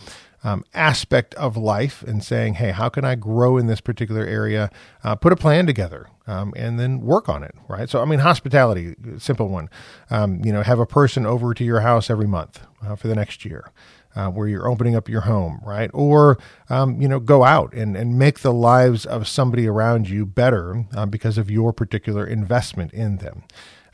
um, 0.44 0.64
aspect 0.74 1.34
of 1.36 1.56
life 1.56 2.04
and 2.04 2.24
saying, 2.24 2.56
hey, 2.56 2.72
how 2.72 2.90
can 2.90 3.06
I 3.06 3.16
grow 3.16 3.58
in 3.58 3.68
this 3.68 3.81
particular 3.81 4.25
area? 4.25 4.70
Uh, 5.04 5.16
put 5.16 5.31
a 5.31 5.36
plan 5.36 5.66
together 5.66 6.10
um, 6.28 6.54
and 6.56 6.80
then 6.80 7.02
work 7.02 7.30
on 7.30 7.44
it, 7.44 7.56
right? 7.68 7.90
So, 7.90 8.02
I 8.02 8.06
mean, 8.06 8.20
hospitality, 8.20 8.96
simple 9.18 9.48
one. 9.48 9.70
Um, 10.10 10.44
you 10.44 10.52
know, 10.52 10.62
have 10.62 10.80
a 10.80 10.86
person 10.86 11.25
over 11.25 11.54
to 11.54 11.64
your 11.64 11.81
house 11.81 12.10
every 12.10 12.28
month 12.28 12.62
uh, 12.86 12.96
for 12.96 13.08
the 13.08 13.16
next 13.16 13.46
year. 13.46 13.72
Uh, 14.15 14.30
where 14.30 14.48
you're 14.48 14.68
opening 14.68 14.95
up 14.95 15.10
your 15.10 15.21
home, 15.21 15.60
right? 15.65 15.89
Or, 15.92 16.38
um, 16.69 17.01
you 17.01 17.07
know, 17.07 17.19
go 17.19 17.44
out 17.44 17.74
and, 17.74 17.98
and 17.98 18.19
make 18.19 18.42
the 18.42 18.54
lives 18.54 19.07
of 19.07 19.27
somebody 19.27 19.68
around 19.68 20.07
you 20.07 20.24
better 20.24 20.86
uh, 20.95 21.07
because 21.07 21.39
of 21.39 21.50
your 21.50 21.74
particular 21.74 22.24
investment 22.24 22.94
in 22.94 23.18
them. 23.18 23.44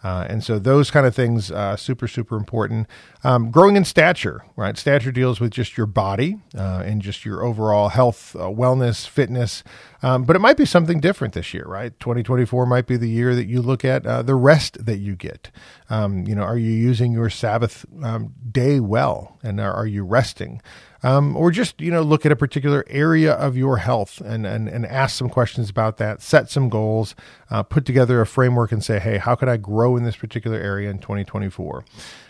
Uh, 0.04 0.26
and 0.30 0.44
so 0.44 0.60
those 0.60 0.92
kind 0.92 1.06
of 1.06 1.16
things, 1.16 1.52
uh, 1.52 1.76
super, 1.76 2.08
super 2.08 2.38
important. 2.38 2.88
Um, 3.24 3.52
growing 3.52 3.76
in 3.76 3.84
stature, 3.84 4.46
right? 4.56 4.78
Stature 4.78 5.12
deals 5.12 5.42
with 5.42 5.52
just 5.52 5.76
your 5.76 5.86
body 5.86 6.38
uh, 6.58 6.84
and 6.86 7.02
just 7.02 7.26
your 7.26 7.44
overall 7.44 7.90
health, 7.90 8.36
uh, 8.36 8.44
wellness, 8.44 9.06
fitness. 9.06 9.64
Um, 10.02 10.24
but 10.24 10.38
it 10.38 10.40
might 10.40 10.56
be 10.56 10.66
something 10.66 11.02
different 11.02 11.34
this 11.34 11.54
year, 11.54 11.66
right? 11.68 11.98
2024 12.00 12.66
might 12.66 12.88
be 12.88 12.96
the 12.96 13.10
year 13.10 13.36
that 13.36 13.48
you 13.48 13.62
look 13.62 13.84
at 13.84 14.06
uh, 14.06 14.22
the 14.22 14.36
rest 14.36 14.86
that 14.86 14.98
you 14.98 15.18
get. 15.18 15.52
Um, 15.90 16.26
you 16.28 16.34
know, 16.34 16.44
are 16.44 16.58
you 16.58 16.72
using 16.72 17.12
your 17.12 17.30
Sabbath 17.30 17.86
um, 18.02 18.34
day 18.50 18.80
well? 18.80 19.38
And 19.44 19.60
are, 19.60 19.74
are 19.74 19.88
you 19.88 20.06
resting? 20.06 20.62
um, 21.04 21.36
or 21.38 21.52
just 21.52 21.80
you 21.80 21.92
know 21.92 22.02
look 22.02 22.26
at 22.26 22.32
a 22.32 22.36
particular 22.36 22.84
area 22.88 23.34
of 23.34 23.56
your 23.56 23.78
health 23.78 24.22
and 24.22 24.46
and, 24.46 24.68
and 24.68 24.86
ask 24.86 25.18
some 25.18 25.30
questions 25.30 25.70
about 25.70 25.98
that 25.98 26.22
set 26.22 26.50
some 26.50 26.70
goals 26.70 27.16
uh, 27.50 27.64
put 27.64 27.86
together 27.86 28.22
a 28.22 28.26
framework 28.26 28.72
and 28.72 28.84
say 28.84 29.00
hey 29.00 29.18
how 29.18 29.36
can 29.36 29.50
i 29.50 29.58
grow 29.58 29.96
in 29.96 30.04
this 30.04 30.16
particular 30.16 30.58
area 30.58 30.90
in 30.90 31.00
2024 31.00 31.86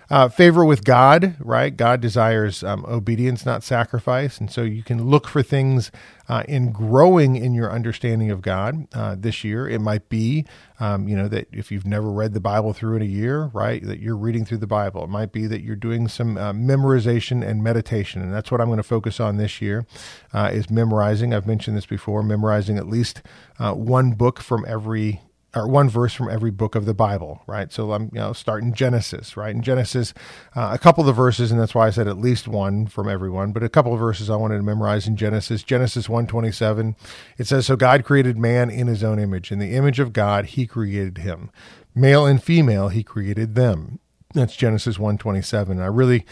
uh, 0.10 0.28
favor 0.28 0.66
with 0.66 0.84
God, 0.84 1.36
right? 1.40 1.76
God 1.76 2.02
desires 2.02 2.64
um, 2.64 2.84
obedience, 2.88 3.46
not 3.46 3.64
sacrifice. 3.64 4.40
And 4.40 4.52
so 4.52 4.64
you 4.64 4.84
can 4.84 5.06
look 5.06 5.28
for 5.28 5.44
things 5.44 5.92
uh, 6.28 6.44
in 6.48 6.72
growing 6.72 7.36
in 7.36 7.54
your 7.54 7.72
understanding 7.72 8.32
of 8.32 8.42
God 8.42 8.88
uh, 8.94 9.16
this 9.18 9.44
year. 9.44 9.68
It 9.68 9.82
might 9.82 10.10
be, 10.10 10.46
um, 10.80 11.08
you 11.08 11.16
know, 11.16 11.28
that 11.28 11.48
if 11.52 11.72
you've 11.72 11.86
never 11.86 12.12
read 12.12 12.34
the 12.34 12.40
Bible 12.40 12.74
through 12.74 12.98
in 12.98 13.02
a 13.02 13.06
year, 13.06 13.52
right, 13.54 13.84
that 13.84 14.00
you're 14.00 14.18
reading 14.18 14.46
through 14.46 14.60
the 14.60 14.68
Bible. 14.68 15.04
It 15.04 15.10
might 15.10 15.32
be 15.32 15.48
that 15.48 15.62
you're 15.62 15.76
doing 15.76 16.08
some 16.08 16.38
uh, 16.38 16.54
memorization 16.54 17.48
and 17.48 17.64
meditation. 17.64 18.22
And 18.22 18.34
that's 18.34 18.52
what 18.52 18.62
I'm 18.62 18.68
going 18.68 18.78
to 18.78 18.84
focus 18.84 19.20
on 19.20 19.38
this 19.38 19.62
year 19.62 19.86
uh, 20.34 20.50
is 20.52 20.70
memorizing. 20.70 21.34
I've 21.34 21.48
mentioned 21.48 21.78
this 21.78 21.86
before, 21.86 22.24
memorizing 22.24 22.78
at 22.78 22.88
least 22.88 23.22
uh, 23.60 23.74
one 23.74 24.12
book 24.12 24.40
from 24.40 24.66
every 24.68 25.22
or 25.56 25.68
one 25.68 25.90
verse 25.90 26.14
from 26.14 26.30
every 26.30 26.52
book 26.52 26.76
of 26.76 26.86
the 26.86 26.94
Bible, 26.94 27.42
right? 27.48 27.72
So 27.72 27.92
I'm, 27.94 28.04
you 28.14 28.20
know, 28.20 28.34
starting 28.34 28.74
Genesis, 28.74 29.36
right? 29.36 29.54
In 29.54 29.62
Genesis, 29.62 30.14
uh, 30.56 30.70
a 30.74 30.78
couple 30.78 31.02
of 31.02 31.08
the 31.08 31.14
verses, 31.14 31.52
and 31.52 31.60
that's 31.60 31.74
why 31.74 31.88
I 31.88 31.90
said 31.90 32.08
at 32.08 32.20
least 32.20 32.48
one 32.48 32.86
from 32.86 33.10
everyone, 33.10 33.52
but 33.52 33.64
a 33.64 33.70
couple 33.70 33.94
of 33.94 34.00
verses 34.00 34.30
I 34.30 34.36
wanted 34.36 34.58
to 34.58 34.64
memorize 34.64 35.08
in 35.08 35.16
Genesis. 35.16 35.64
Genesis 35.64 36.08
127, 36.08 36.96
it 37.38 37.48
says, 37.48 37.66
So 37.66 37.76
God 37.76 38.04
created 38.04 38.38
man 38.38 38.70
in 38.70 38.88
his 38.88 39.04
own 39.04 39.18
image. 39.18 39.52
In 39.52 39.60
the 39.60 39.76
image 39.76 40.00
of 40.00 40.14
God, 40.14 40.46
he 40.46 40.68
created 40.68 41.20
him. 41.20 41.50
Male 41.96 42.28
and 42.28 42.42
female, 42.42 42.90
he 42.90 43.04
created 43.04 43.56
them. 43.56 44.00
That's 44.36 44.56
Genesis 44.56 45.00
127. 45.00 45.80
I 45.80 45.88
really 45.88 46.26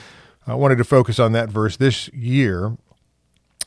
I 0.45 0.53
wanted 0.53 0.77
to 0.77 0.83
focus 0.85 1.19
on 1.19 1.33
that 1.33 1.49
verse 1.49 1.75
this 1.75 2.07
year 2.09 2.77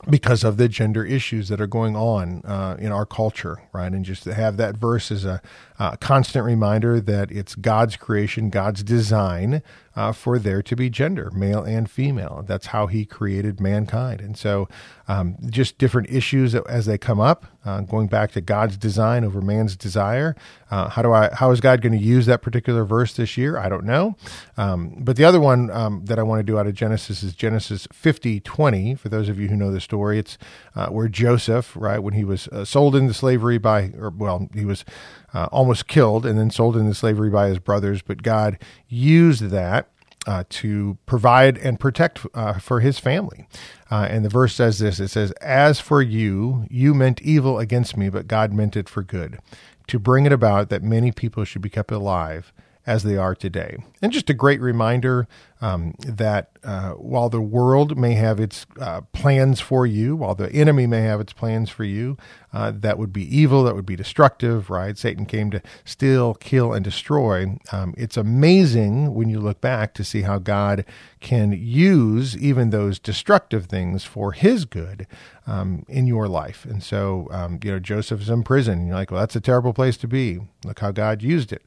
because 0.09 0.43
of 0.43 0.57
the 0.57 0.67
gender 0.67 1.05
issues 1.05 1.47
that 1.49 1.61
are 1.61 1.67
going 1.67 1.95
on 1.95 2.41
uh, 2.45 2.75
in 2.79 2.91
our 2.91 3.05
culture, 3.05 3.61
right? 3.71 3.91
And 3.91 4.03
just 4.03 4.23
to 4.23 4.33
have 4.33 4.57
that 4.57 4.77
verse 4.77 5.11
as 5.11 5.25
a, 5.25 5.41
uh, 5.81 5.95
constant 5.95 6.45
reminder 6.45 7.01
that 7.01 7.31
it's 7.31 7.55
God's 7.55 7.95
creation, 7.97 8.51
God's 8.51 8.83
design 8.83 9.63
uh, 9.95 10.11
for 10.13 10.39
there 10.39 10.61
to 10.61 10.75
be 10.75 10.89
gender, 10.89 11.31
male 11.31 11.63
and 11.63 11.89
female. 11.89 12.43
That's 12.47 12.67
how 12.67 12.87
He 12.87 13.03
created 13.03 13.59
mankind. 13.59 14.21
And 14.21 14.37
so, 14.37 14.69
um, 15.07 15.37
just 15.49 15.77
different 15.77 16.09
issues 16.09 16.55
as 16.55 16.85
they 16.85 16.97
come 16.97 17.19
up, 17.19 17.45
uh, 17.65 17.81
going 17.81 18.07
back 18.07 18.31
to 18.31 18.41
God's 18.41 18.77
design 18.77 19.25
over 19.25 19.41
man's 19.41 19.75
desire. 19.75 20.35
Uh, 20.69 20.87
how 20.87 21.01
do 21.01 21.11
I? 21.11 21.29
How 21.33 21.51
is 21.51 21.59
God 21.59 21.81
going 21.81 21.97
to 21.97 22.05
use 22.15 22.25
that 22.27 22.41
particular 22.41 22.85
verse 22.85 23.13
this 23.13 23.35
year? 23.35 23.57
I 23.57 23.67
don't 23.67 23.83
know. 23.83 24.15
Um, 24.57 24.95
but 24.99 25.15
the 25.17 25.25
other 25.25 25.41
one 25.41 25.69
um, 25.71 26.05
that 26.05 26.19
I 26.19 26.23
want 26.23 26.39
to 26.39 26.43
do 26.43 26.59
out 26.59 26.67
of 26.67 26.75
Genesis 26.75 27.23
is 27.23 27.33
Genesis 27.33 27.87
fifty 27.91 28.39
twenty. 28.39 28.95
For 28.95 29.09
those 29.09 29.29
of 29.29 29.39
you 29.39 29.49
who 29.49 29.57
know 29.57 29.71
the 29.71 29.81
story, 29.81 30.19
it's 30.19 30.37
uh, 30.75 30.87
where 30.87 31.09
Joseph, 31.09 31.75
right, 31.75 31.99
when 31.99 32.13
he 32.13 32.23
was 32.23 32.47
uh, 32.49 32.63
sold 32.65 32.95
into 32.95 33.13
slavery 33.13 33.57
by, 33.57 33.91
or 33.99 34.13
well, 34.15 34.47
he 34.53 34.63
was 34.63 34.85
uh, 35.33 35.47
almost 35.71 35.87
killed 35.87 36.25
and 36.25 36.37
then 36.37 36.51
sold 36.51 36.75
into 36.75 36.93
slavery 36.93 37.29
by 37.29 37.47
his 37.47 37.57
brothers, 37.57 38.01
but 38.01 38.21
God 38.21 38.59
used 38.89 39.43
that 39.51 39.87
uh, 40.27 40.43
to 40.49 40.97
provide 41.05 41.57
and 41.59 41.79
protect 41.79 42.27
uh, 42.33 42.59
for 42.59 42.81
his 42.81 42.99
family. 42.99 43.47
Uh, 43.89 44.05
and 44.09 44.25
the 44.25 44.29
verse 44.29 44.53
says 44.53 44.79
this 44.79 44.99
it 44.99 45.07
says, 45.07 45.31
As 45.39 45.79
for 45.79 46.01
you, 46.01 46.65
you 46.69 46.93
meant 46.93 47.21
evil 47.21 47.57
against 47.57 47.95
me, 47.95 48.09
but 48.09 48.27
God 48.27 48.51
meant 48.51 48.75
it 48.75 48.89
for 48.89 49.01
good, 49.01 49.39
to 49.87 49.97
bring 49.97 50.25
it 50.25 50.33
about 50.33 50.67
that 50.67 50.83
many 50.83 51.13
people 51.13 51.45
should 51.45 51.61
be 51.61 51.69
kept 51.69 51.89
alive 51.89 52.51
as 52.85 53.03
they 53.03 53.15
are 53.15 53.33
today. 53.33 53.77
And 54.01 54.11
just 54.11 54.29
a 54.29 54.33
great 54.33 54.59
reminder 54.59 55.25
um, 55.61 55.93
that 56.05 56.51
uh, 56.63 56.91
while 56.91 57.29
the 57.29 57.41
world 57.41 57.97
may 57.97 58.13
have 58.13 58.39
its 58.39 58.65
uh, 58.79 59.01
plans 59.13 59.59
for 59.61 59.85
you, 59.85 60.15
while 60.15 60.35
the 60.35 60.51
enemy 60.51 60.87
may 60.87 61.01
have 61.01 61.21
its 61.21 61.33
plans 61.33 61.69
for 61.69 61.83
you, 61.83 62.17
uh, 62.53 62.71
that 62.75 62.97
would 62.97 63.13
be 63.13 63.23
evil, 63.35 63.63
that 63.63 63.75
would 63.75 63.85
be 63.85 63.95
destructive, 63.95 64.69
right? 64.69 64.97
Satan 64.97 65.25
came 65.25 65.51
to 65.51 65.61
steal, 65.85 66.33
kill, 66.33 66.73
and 66.73 66.83
destroy. 66.83 67.57
Um, 67.71 67.93
it's 67.97 68.17
amazing 68.17 69.13
when 69.13 69.29
you 69.29 69.39
look 69.39 69.61
back 69.61 69.93
to 69.95 70.03
see 70.03 70.23
how 70.23 70.39
God 70.39 70.83
can 71.21 71.51
use 71.53 72.35
even 72.37 72.71
those 72.71 72.99
destructive 72.99 73.67
things 73.67 74.03
for 74.03 74.33
his 74.33 74.65
good 74.65 75.07
um, 75.47 75.85
in 75.87 76.07
your 76.07 76.27
life. 76.27 76.65
And 76.65 76.83
so, 76.83 77.27
um, 77.31 77.59
you 77.63 77.71
know, 77.71 77.79
Joseph's 77.79 78.29
in 78.29 78.43
prison. 78.43 78.87
You're 78.87 78.95
like, 78.95 79.11
well, 79.11 79.19
that's 79.21 79.35
a 79.35 79.41
terrible 79.41 79.73
place 79.73 79.97
to 79.97 80.07
be. 80.07 80.39
Look 80.65 80.79
how 80.79 80.91
God 80.91 81.21
used 81.21 81.51
it. 81.51 81.63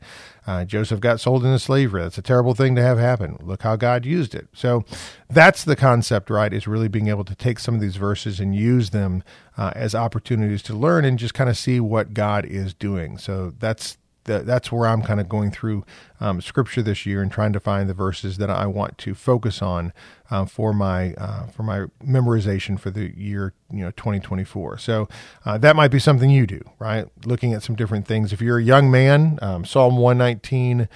Uh, 0.47 0.65
Joseph 0.65 1.01
got 1.01 1.21
sold 1.21 1.45
into 1.45 1.59
slavery. 1.59 2.03
That's 2.03 2.19
a 2.19 2.23
terrible 2.23 2.55
thing 2.55 2.75
to 2.77 2.83
have 2.83 2.99
happen. 2.99 3.39
Look 3.43 3.63
how 3.63 3.77
used 4.05 4.35
it. 4.35 4.49
So 4.53 4.85
that's 5.29 5.65
the 5.65 5.77
concept, 5.77 6.31
right? 6.31 6.53
Is 6.53 6.67
really 6.67 6.89
being 6.89 7.09
able 7.09 7.25
to 7.25 7.35
take 7.35 7.59
some 7.59 7.75
of 7.75 7.81
these 7.81 7.97
verses 7.97 8.41
and 8.41 8.55
use 8.55 8.91
them 8.91 9.23
uh, 9.57 9.73
as 9.75 9.95
opportunities 9.95 10.63
to 10.65 10.75
learn 10.75 11.05
and 11.05 11.19
just 11.19 11.35
kind 11.35 11.51
of 11.51 11.57
see 11.57 11.81
what 11.81 12.15
God 12.15 12.45
is 12.45 12.75
doing. 12.75 13.19
So 13.19 13.53
that's 13.59 13.99
that's 14.25 14.73
where 14.73 14.89
I'm 14.89 15.03
kind 15.03 15.21
of 15.21 15.29
going 15.29 15.51
through 15.51 15.85
um, 16.21 16.41
scripture 16.41 16.83
this 16.83 17.05
year 17.05 17.21
and 17.21 17.31
trying 17.31 17.53
to 17.53 17.61
find 17.61 17.89
the 17.89 17.95
verses 17.95 18.39
that 18.39 18.51
I 18.51 18.67
want 18.67 18.97
to 18.99 19.15
focus 19.15 19.61
on 19.61 19.93
uh, 20.31 20.47
for 20.47 20.73
my 20.73 21.15
uh, 21.15 21.47
for 21.49 21.63
my 21.63 21.87
memorization 22.03 22.81
for 22.81 22.91
the 22.91 23.17
year 23.19 23.53
you 23.71 23.81
know 23.81 23.91
2024. 23.93 24.79
So 24.79 25.09
uh, 25.45 25.59
that 25.59 25.77
might 25.77 25.89
be 25.89 25.99
something 25.99 26.31
you 26.31 26.47
do, 26.47 26.63
right? 26.79 27.07
Looking 27.25 27.53
at 27.53 27.63
some 27.63 27.77
different 27.77 28.07
things. 28.07 28.33
If 28.33 28.41
you're 28.41 28.59
a 28.59 28.63
young 28.63 28.91
man, 28.91 29.39
um, 29.43 29.65
Psalm 29.65 29.97
119. 29.99 30.89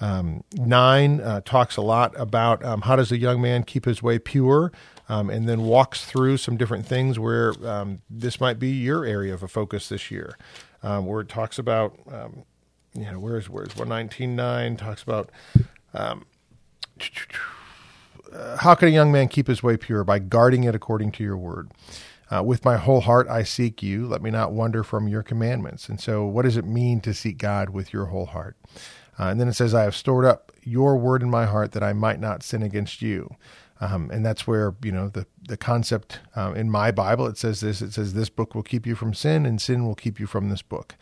Um, 0.00 0.44
nine 0.54 1.20
uh, 1.20 1.40
talks 1.44 1.76
a 1.76 1.82
lot 1.82 2.18
about 2.20 2.64
um, 2.64 2.82
how 2.82 2.96
does 2.96 3.12
a 3.12 3.18
young 3.18 3.40
man 3.40 3.62
keep 3.64 3.86
his 3.86 4.02
way 4.02 4.18
pure, 4.18 4.72
um, 5.08 5.30
and 5.30 5.48
then 5.48 5.62
walks 5.62 6.04
through 6.04 6.38
some 6.38 6.56
different 6.56 6.86
things 6.86 7.18
where 7.18 7.54
um, 7.66 8.02
this 8.10 8.40
might 8.40 8.58
be 8.58 8.70
your 8.70 9.04
area 9.04 9.32
of 9.34 9.42
a 9.42 9.48
focus 9.48 9.88
this 9.88 10.10
year, 10.10 10.36
um, 10.82 11.06
where 11.06 11.20
it 11.22 11.28
talks 11.28 11.58
about 11.58 11.98
um, 12.12 12.44
you 12.94 13.04
know, 13.04 13.18
where's 13.18 13.48
where's 13.48 13.76
one 13.76 13.88
nineteen 13.88 14.36
nine 14.36 14.76
talks 14.76 15.02
about 15.02 15.30
uh, 18.32 18.58
how 18.58 18.74
can 18.74 18.88
a 18.88 18.92
young 18.92 19.12
man 19.12 19.28
keep 19.28 19.46
his 19.46 19.62
way 19.62 19.76
pure 19.76 20.04
by 20.04 20.18
guarding 20.18 20.64
it 20.64 20.74
according 20.74 21.12
to 21.12 21.24
your 21.24 21.36
word. 21.36 21.70
Uh, 22.30 22.42
with 22.42 22.64
my 22.64 22.76
whole 22.76 23.02
heart 23.02 23.28
I 23.28 23.44
seek 23.44 23.82
you. 23.82 24.06
Let 24.06 24.22
me 24.22 24.30
not 24.30 24.52
wander 24.52 24.82
from 24.82 25.08
your 25.08 25.22
commandments. 25.22 25.88
And 25.88 26.00
so, 26.00 26.24
what 26.26 26.42
does 26.42 26.56
it 26.56 26.64
mean 26.66 27.00
to 27.02 27.14
seek 27.14 27.38
God 27.38 27.70
with 27.70 27.92
your 27.92 28.06
whole 28.06 28.26
heart? 28.26 28.56
Uh, 29.18 29.24
and 29.24 29.40
then 29.40 29.48
it 29.48 29.54
says, 29.54 29.74
I 29.74 29.82
have 29.82 29.96
stored 29.96 30.24
up 30.24 30.52
your 30.62 30.96
word 30.96 31.22
in 31.22 31.30
my 31.30 31.46
heart 31.46 31.72
that 31.72 31.82
I 31.82 31.92
might 31.92 32.20
not 32.20 32.42
sin 32.42 32.62
against 32.62 33.02
you. 33.02 33.34
Um, 33.80 34.10
and 34.10 34.24
that's 34.24 34.46
where, 34.46 34.74
you 34.82 34.92
know, 34.92 35.08
the, 35.08 35.26
the 35.46 35.56
concept 35.56 36.20
uh, 36.34 36.52
in 36.56 36.70
my 36.70 36.90
Bible, 36.90 37.26
it 37.26 37.36
says 37.36 37.60
this 37.60 37.82
it 37.82 37.92
says, 37.92 38.14
This 38.14 38.30
book 38.30 38.54
will 38.54 38.62
keep 38.62 38.86
you 38.86 38.94
from 38.94 39.12
sin, 39.12 39.44
and 39.44 39.60
sin 39.60 39.86
will 39.86 39.94
keep 39.94 40.18
you 40.18 40.26
from 40.26 40.48
this 40.48 40.62
book. 40.62 40.94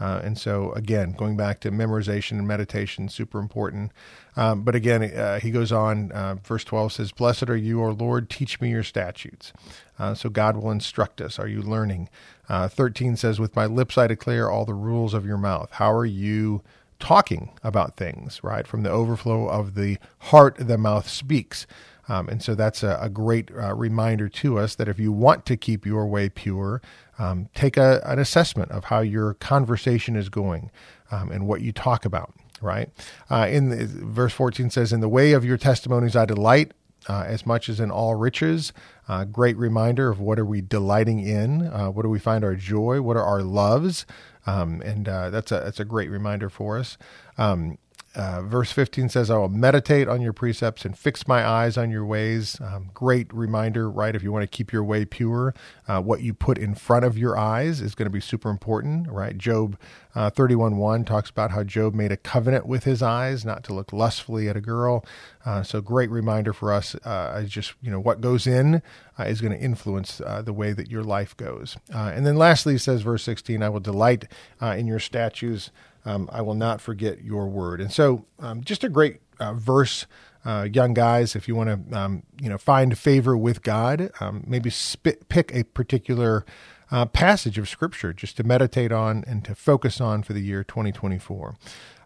Uh, 0.00 0.20
and 0.24 0.36
so, 0.38 0.72
again, 0.72 1.12
going 1.12 1.36
back 1.36 1.60
to 1.60 1.70
memorization 1.70 2.32
and 2.32 2.48
meditation, 2.48 3.08
super 3.08 3.38
important. 3.38 3.92
Um, 4.34 4.62
but 4.62 4.74
again, 4.74 5.04
uh, 5.04 5.38
he 5.38 5.50
goes 5.50 5.70
on, 5.70 6.10
uh, 6.10 6.36
verse 6.42 6.64
12 6.64 6.94
says, 6.94 7.12
Blessed 7.12 7.48
are 7.48 7.56
you, 7.56 7.84
O 7.84 7.90
Lord, 7.90 8.28
teach 8.28 8.60
me 8.60 8.70
your 8.70 8.82
statutes. 8.82 9.52
Uh, 9.98 10.14
so 10.14 10.28
God 10.28 10.56
will 10.56 10.70
instruct 10.70 11.20
us. 11.20 11.38
Are 11.38 11.46
you 11.46 11.62
learning? 11.62 12.08
Uh, 12.48 12.66
13 12.66 13.16
says, 13.16 13.38
With 13.38 13.54
my 13.54 13.66
lips 13.66 13.96
I 13.96 14.06
declare 14.06 14.50
all 14.50 14.64
the 14.64 14.74
rules 14.74 15.14
of 15.14 15.26
your 15.26 15.38
mouth. 15.38 15.70
How 15.72 15.92
are 15.92 16.06
you 16.06 16.62
talking 17.02 17.50
about 17.64 17.96
things, 17.96 18.40
right? 18.44 18.64
From 18.64 18.84
the 18.84 18.90
overflow 18.90 19.48
of 19.48 19.74
the 19.74 19.98
heart, 20.18 20.54
the 20.56 20.78
mouth 20.78 21.08
speaks. 21.08 21.66
Um, 22.08 22.28
and 22.28 22.40
so 22.40 22.54
that's 22.54 22.84
a, 22.84 22.96
a 23.00 23.08
great 23.08 23.50
uh, 23.50 23.74
reminder 23.74 24.28
to 24.28 24.56
us 24.56 24.76
that 24.76 24.86
if 24.86 25.00
you 25.00 25.10
want 25.10 25.44
to 25.46 25.56
keep 25.56 25.84
your 25.84 26.06
way 26.06 26.28
pure, 26.28 26.80
um, 27.18 27.48
take 27.56 27.76
a, 27.76 28.00
an 28.04 28.20
assessment 28.20 28.70
of 28.70 28.84
how 28.84 29.00
your 29.00 29.34
conversation 29.34 30.14
is 30.14 30.28
going 30.28 30.70
um, 31.10 31.32
and 31.32 31.48
what 31.48 31.60
you 31.60 31.72
talk 31.72 32.04
about. 32.04 32.32
Right. 32.60 32.90
Uh, 33.28 33.48
in 33.50 33.70
the, 33.70 33.86
verse 33.86 34.32
14 34.32 34.70
says, 34.70 34.92
"In 34.92 35.00
the 35.00 35.08
way 35.08 35.32
of 35.32 35.44
your 35.44 35.56
testimonies 35.56 36.14
I 36.14 36.26
delight, 36.26 36.70
uh, 37.08 37.24
as 37.26 37.44
much 37.46 37.68
as 37.68 37.80
in 37.80 37.90
all 37.90 38.14
riches. 38.14 38.72
Uh, 39.08 39.24
great 39.24 39.56
reminder 39.56 40.08
of 40.08 40.20
what 40.20 40.38
are 40.38 40.44
we 40.44 40.60
delighting 40.60 41.20
in? 41.20 41.66
Uh, 41.66 41.90
what 41.90 42.02
do 42.02 42.08
we 42.08 42.18
find 42.18 42.44
our 42.44 42.54
joy? 42.54 43.00
What 43.00 43.16
are 43.16 43.24
our 43.24 43.42
loves? 43.42 44.06
Um, 44.46 44.80
and 44.82 45.08
uh, 45.08 45.30
that's 45.30 45.52
a 45.52 45.60
that's 45.60 45.80
a 45.80 45.84
great 45.84 46.10
reminder 46.10 46.50
for 46.50 46.78
us. 46.78 46.98
Um, 47.38 47.78
uh, 48.14 48.42
verse 48.42 48.70
15 48.72 49.08
says, 49.08 49.30
I 49.30 49.38
will 49.38 49.48
meditate 49.48 50.06
on 50.06 50.20
your 50.20 50.34
precepts 50.34 50.84
and 50.84 50.96
fix 50.96 51.26
my 51.26 51.46
eyes 51.46 51.78
on 51.78 51.90
your 51.90 52.04
ways. 52.04 52.60
Um, 52.60 52.90
great 52.92 53.32
reminder, 53.32 53.90
right? 53.90 54.14
If 54.14 54.22
you 54.22 54.30
want 54.30 54.42
to 54.42 54.46
keep 54.46 54.70
your 54.70 54.84
way 54.84 55.06
pure, 55.06 55.54
uh, 55.88 56.02
what 56.02 56.20
you 56.20 56.34
put 56.34 56.58
in 56.58 56.74
front 56.74 57.06
of 57.06 57.16
your 57.16 57.38
eyes 57.38 57.80
is 57.80 57.94
going 57.94 58.06
to 58.06 58.10
be 58.10 58.20
super 58.20 58.50
important, 58.50 59.08
right? 59.08 59.38
Job 59.38 59.78
uh, 60.14 60.28
31 60.28 60.76
1 60.76 61.04
talks 61.06 61.30
about 61.30 61.52
how 61.52 61.64
Job 61.64 61.94
made 61.94 62.12
a 62.12 62.18
covenant 62.18 62.66
with 62.66 62.84
his 62.84 63.02
eyes 63.02 63.46
not 63.46 63.64
to 63.64 63.72
look 63.72 63.94
lustfully 63.94 64.46
at 64.46 64.56
a 64.56 64.60
girl. 64.60 65.06
Uh, 65.46 65.62
so, 65.62 65.80
great 65.80 66.10
reminder 66.10 66.52
for 66.52 66.70
us. 66.70 66.94
Uh, 66.96 67.42
just, 67.44 67.72
you 67.80 67.90
know, 67.90 67.98
what 67.98 68.20
goes 68.20 68.46
in 68.46 68.82
is 69.18 69.40
going 69.40 69.52
to 69.52 69.58
influence 69.58 70.20
the 70.44 70.52
way 70.52 70.72
that 70.72 70.90
your 70.90 71.02
life 71.02 71.36
goes. 71.36 71.76
and 71.90 72.26
then 72.26 72.36
lastly, 72.36 72.76
says 72.76 73.02
verse 73.02 73.22
16, 73.22 73.62
I 73.62 73.68
will 73.68 73.80
delight 73.80 74.26
in 74.60 74.86
your 74.86 74.98
statutes 74.98 75.70
um, 76.04 76.28
I 76.32 76.42
will 76.42 76.54
not 76.54 76.80
forget 76.80 77.22
your 77.22 77.46
word. 77.46 77.80
And 77.80 77.92
so, 77.92 78.26
um, 78.38 78.62
just 78.62 78.84
a 78.84 78.88
great 78.88 79.20
uh, 79.38 79.54
verse, 79.54 80.06
uh, 80.44 80.68
young 80.72 80.94
guys. 80.94 81.36
If 81.36 81.48
you 81.48 81.54
want 81.54 81.90
to, 81.90 81.98
um, 81.98 82.22
you 82.40 82.48
know, 82.48 82.58
find 82.58 82.96
favor 82.96 83.36
with 83.36 83.62
God, 83.62 84.10
um, 84.20 84.44
maybe 84.46 84.70
spit, 84.70 85.28
pick 85.28 85.54
a 85.54 85.64
particular 85.64 86.44
uh, 86.90 87.06
passage 87.06 87.58
of 87.58 87.68
Scripture 87.68 88.12
just 88.12 88.36
to 88.36 88.44
meditate 88.44 88.92
on 88.92 89.24
and 89.26 89.44
to 89.44 89.54
focus 89.54 90.00
on 90.00 90.22
for 90.22 90.32
the 90.32 90.42
year 90.42 90.62
2024. 90.62 91.56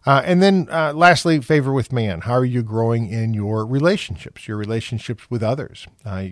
Uh, 0.05 0.21
and 0.23 0.41
then, 0.41 0.69
uh, 0.71 0.93
lastly, 0.93 1.41
favor 1.41 1.73
with 1.73 1.91
man. 1.91 2.21
How 2.21 2.33
are 2.33 2.45
you 2.45 2.63
growing 2.63 3.09
in 3.09 3.33
your 3.33 3.65
relationships, 3.65 4.47
your 4.47 4.55
relationships 4.55 5.29
with 5.29 5.43
others? 5.43 5.85
Uh, 6.05 6.29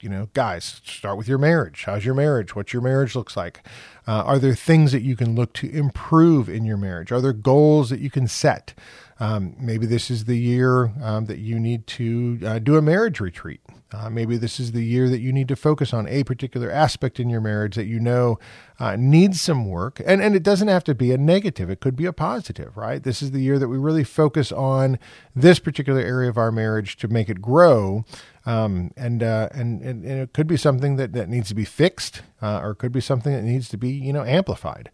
you 0.00 0.08
know, 0.08 0.28
guys, 0.34 0.80
start 0.84 1.16
with 1.16 1.28
your 1.28 1.38
marriage. 1.38 1.84
How's 1.84 2.04
your 2.04 2.14
marriage? 2.14 2.54
What 2.54 2.72
your 2.72 2.82
marriage 2.82 3.14
looks 3.14 3.36
like? 3.36 3.66
Uh, 4.06 4.22
are 4.24 4.38
there 4.38 4.54
things 4.54 4.92
that 4.92 5.02
you 5.02 5.16
can 5.16 5.34
look 5.34 5.52
to 5.54 5.70
improve 5.70 6.48
in 6.48 6.64
your 6.64 6.76
marriage? 6.76 7.12
Are 7.12 7.20
there 7.20 7.32
goals 7.32 7.90
that 7.90 8.00
you 8.00 8.10
can 8.10 8.28
set? 8.28 8.74
Um, 9.20 9.56
maybe 9.58 9.86
this 9.86 10.10
is 10.10 10.24
the 10.24 10.38
year 10.38 10.92
um, 11.02 11.26
that 11.26 11.38
you 11.38 11.58
need 11.58 11.86
to 11.88 12.38
uh, 12.44 12.58
do 12.58 12.76
a 12.76 12.82
marriage 12.82 13.20
retreat. 13.20 13.60
Uh, 13.90 14.10
maybe 14.10 14.36
this 14.36 14.60
is 14.60 14.72
the 14.72 14.84
year 14.84 15.08
that 15.08 15.20
you 15.20 15.32
need 15.32 15.48
to 15.48 15.56
focus 15.56 15.94
on 15.94 16.06
a 16.08 16.22
particular 16.24 16.70
aspect 16.70 17.18
in 17.18 17.30
your 17.30 17.40
marriage 17.40 17.74
that 17.74 17.86
you 17.86 17.98
know 17.98 18.38
uh, 18.78 18.96
needs 18.96 19.40
some 19.40 19.66
work. 19.66 20.00
And, 20.04 20.20
and 20.20 20.34
it 20.34 20.42
doesn't 20.42 20.68
have 20.68 20.84
to 20.84 20.94
be 20.94 21.10
a 21.10 21.18
negative, 21.18 21.70
it 21.70 21.80
could 21.80 21.96
be 21.96 22.04
a 22.04 22.12
positive, 22.12 22.76
right? 22.76 23.02
This 23.02 23.22
is 23.22 23.30
the 23.30 23.40
year 23.40 23.58
that 23.58 23.68
we 23.68 23.78
really 23.78 24.04
focus 24.04 24.52
on 24.52 24.98
this 25.34 25.58
particular 25.58 26.00
area 26.00 26.28
of 26.28 26.36
our 26.36 26.52
marriage 26.52 26.96
to 26.98 27.08
make 27.08 27.30
it 27.30 27.40
grow. 27.40 28.04
Um, 28.44 28.92
and, 28.96 29.22
uh, 29.22 29.48
and, 29.52 29.82
and, 29.82 30.04
and 30.04 30.20
it 30.20 30.32
could 30.32 30.46
be 30.46 30.56
something 30.56 30.96
that, 30.96 31.12
that 31.12 31.28
needs 31.28 31.48
to 31.48 31.54
be 31.54 31.64
fixed, 31.64 32.22
uh, 32.40 32.60
or 32.62 32.70
it 32.70 32.76
could 32.76 32.92
be 32.92 33.00
something 33.00 33.32
that 33.32 33.42
needs 33.42 33.68
to 33.70 33.76
be, 33.76 33.90
you 33.90 34.12
know, 34.12 34.24
amplified. 34.24 34.90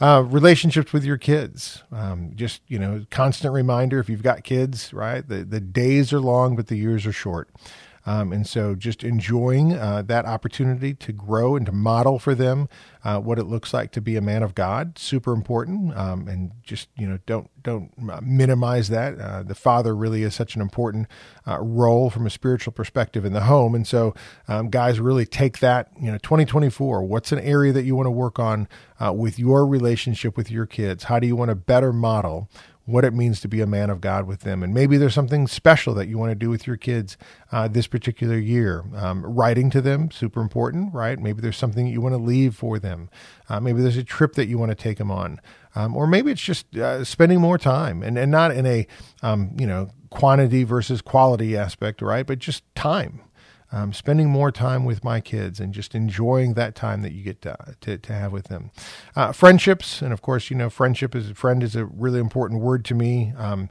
Uh, 0.00 0.22
relationships 0.26 0.92
with 0.92 1.04
your 1.04 1.16
kids, 1.16 1.82
um, 1.90 2.32
just 2.36 2.62
you 2.68 2.78
know, 2.78 3.04
constant 3.10 3.52
reminder 3.52 3.98
if 3.98 4.08
you've 4.08 4.22
got 4.22 4.44
kids, 4.44 4.92
right? 4.92 5.26
The 5.28 5.42
the 5.42 5.58
days 5.58 6.12
are 6.12 6.20
long, 6.20 6.54
but 6.54 6.68
the 6.68 6.76
years 6.76 7.04
are 7.04 7.12
short. 7.12 7.48
Um, 8.08 8.32
and 8.32 8.46
so 8.46 8.74
just 8.74 9.04
enjoying 9.04 9.74
uh, 9.74 10.00
that 10.06 10.24
opportunity 10.24 10.94
to 10.94 11.12
grow 11.12 11.56
and 11.56 11.66
to 11.66 11.72
model 11.72 12.18
for 12.18 12.34
them 12.34 12.66
uh, 13.04 13.20
what 13.20 13.38
it 13.38 13.44
looks 13.44 13.74
like 13.74 13.92
to 13.92 14.00
be 14.00 14.16
a 14.16 14.22
man 14.22 14.42
of 14.42 14.54
God, 14.54 14.98
super 14.98 15.34
important. 15.34 15.94
Um, 15.94 16.26
and 16.26 16.52
just, 16.62 16.88
you 16.96 17.06
know, 17.06 17.18
don't, 17.26 17.50
don't 17.62 17.92
minimize 18.22 18.88
that. 18.88 19.20
Uh, 19.20 19.42
the 19.42 19.54
father 19.54 19.94
really 19.94 20.22
is 20.22 20.34
such 20.34 20.56
an 20.56 20.62
important 20.62 21.06
uh, 21.46 21.58
role 21.60 22.08
from 22.08 22.26
a 22.26 22.30
spiritual 22.30 22.72
perspective 22.72 23.26
in 23.26 23.34
the 23.34 23.42
home. 23.42 23.74
And 23.74 23.86
so 23.86 24.14
um, 24.48 24.70
guys 24.70 25.00
really 25.00 25.26
take 25.26 25.58
that, 25.58 25.90
you 26.00 26.10
know, 26.10 26.16
2024, 26.16 27.02
what's 27.02 27.30
an 27.30 27.40
area 27.40 27.74
that 27.74 27.82
you 27.82 27.94
want 27.94 28.06
to 28.06 28.10
work 28.10 28.38
on 28.38 28.68
uh, 28.98 29.12
with 29.12 29.38
your 29.38 29.66
relationship 29.66 30.34
with 30.34 30.50
your 30.50 30.64
kids? 30.64 31.04
How 31.04 31.18
do 31.18 31.26
you 31.26 31.36
want 31.36 31.50
to 31.50 31.54
better 31.54 31.92
model 31.92 32.48
what 32.88 33.04
it 33.04 33.12
means 33.12 33.38
to 33.38 33.48
be 33.48 33.60
a 33.60 33.66
man 33.66 33.90
of 33.90 34.00
God 34.00 34.26
with 34.26 34.40
them. 34.40 34.62
And 34.62 34.72
maybe 34.72 34.96
there's 34.96 35.12
something 35.12 35.46
special 35.46 35.92
that 35.92 36.08
you 36.08 36.16
want 36.16 36.30
to 36.30 36.34
do 36.34 36.48
with 36.48 36.66
your 36.66 36.78
kids 36.78 37.18
uh, 37.52 37.68
this 37.68 37.86
particular 37.86 38.38
year. 38.38 38.82
Um, 38.96 39.22
writing 39.26 39.68
to 39.70 39.82
them, 39.82 40.10
super 40.10 40.40
important, 40.40 40.94
right? 40.94 41.18
Maybe 41.18 41.42
there's 41.42 41.58
something 41.58 41.86
you 41.86 42.00
want 42.00 42.14
to 42.14 42.18
leave 42.18 42.56
for 42.56 42.78
them. 42.78 43.10
Uh, 43.46 43.60
maybe 43.60 43.82
there's 43.82 43.98
a 43.98 44.04
trip 44.04 44.32
that 44.36 44.48
you 44.48 44.56
want 44.56 44.70
to 44.70 44.74
take 44.74 44.96
them 44.96 45.10
on. 45.10 45.38
Um, 45.74 45.94
or 45.94 46.06
maybe 46.06 46.32
it's 46.32 46.40
just 46.40 46.74
uh, 46.76 47.04
spending 47.04 47.42
more 47.42 47.58
time 47.58 48.02
and, 48.02 48.16
and 48.16 48.30
not 48.30 48.52
in 48.52 48.64
a, 48.64 48.86
um, 49.22 49.54
you 49.58 49.66
know, 49.66 49.90
quantity 50.08 50.64
versus 50.64 51.02
quality 51.02 51.58
aspect, 51.58 52.00
right? 52.00 52.26
But 52.26 52.38
just 52.38 52.64
time 52.74 53.20
um, 53.72 53.92
spending 53.92 54.28
more 54.28 54.50
time 54.50 54.84
with 54.84 55.04
my 55.04 55.20
kids 55.20 55.60
and 55.60 55.74
just 55.74 55.94
enjoying 55.94 56.54
that 56.54 56.74
time 56.74 57.02
that 57.02 57.12
you 57.12 57.22
get 57.22 57.42
to, 57.42 57.56
to, 57.82 57.98
to 57.98 58.12
have 58.12 58.32
with 58.32 58.46
them. 58.48 58.70
Uh, 59.14 59.32
friendships, 59.32 60.00
and 60.00 60.12
of 60.12 60.22
course, 60.22 60.50
you 60.50 60.56
know, 60.56 60.70
friendship 60.70 61.14
is 61.14 61.30
a 61.30 61.34
friend 61.34 61.62
is 61.62 61.76
a 61.76 61.84
really 61.84 62.20
important 62.20 62.60
word 62.60 62.84
to 62.86 62.94
me. 62.94 63.32
Um, 63.36 63.68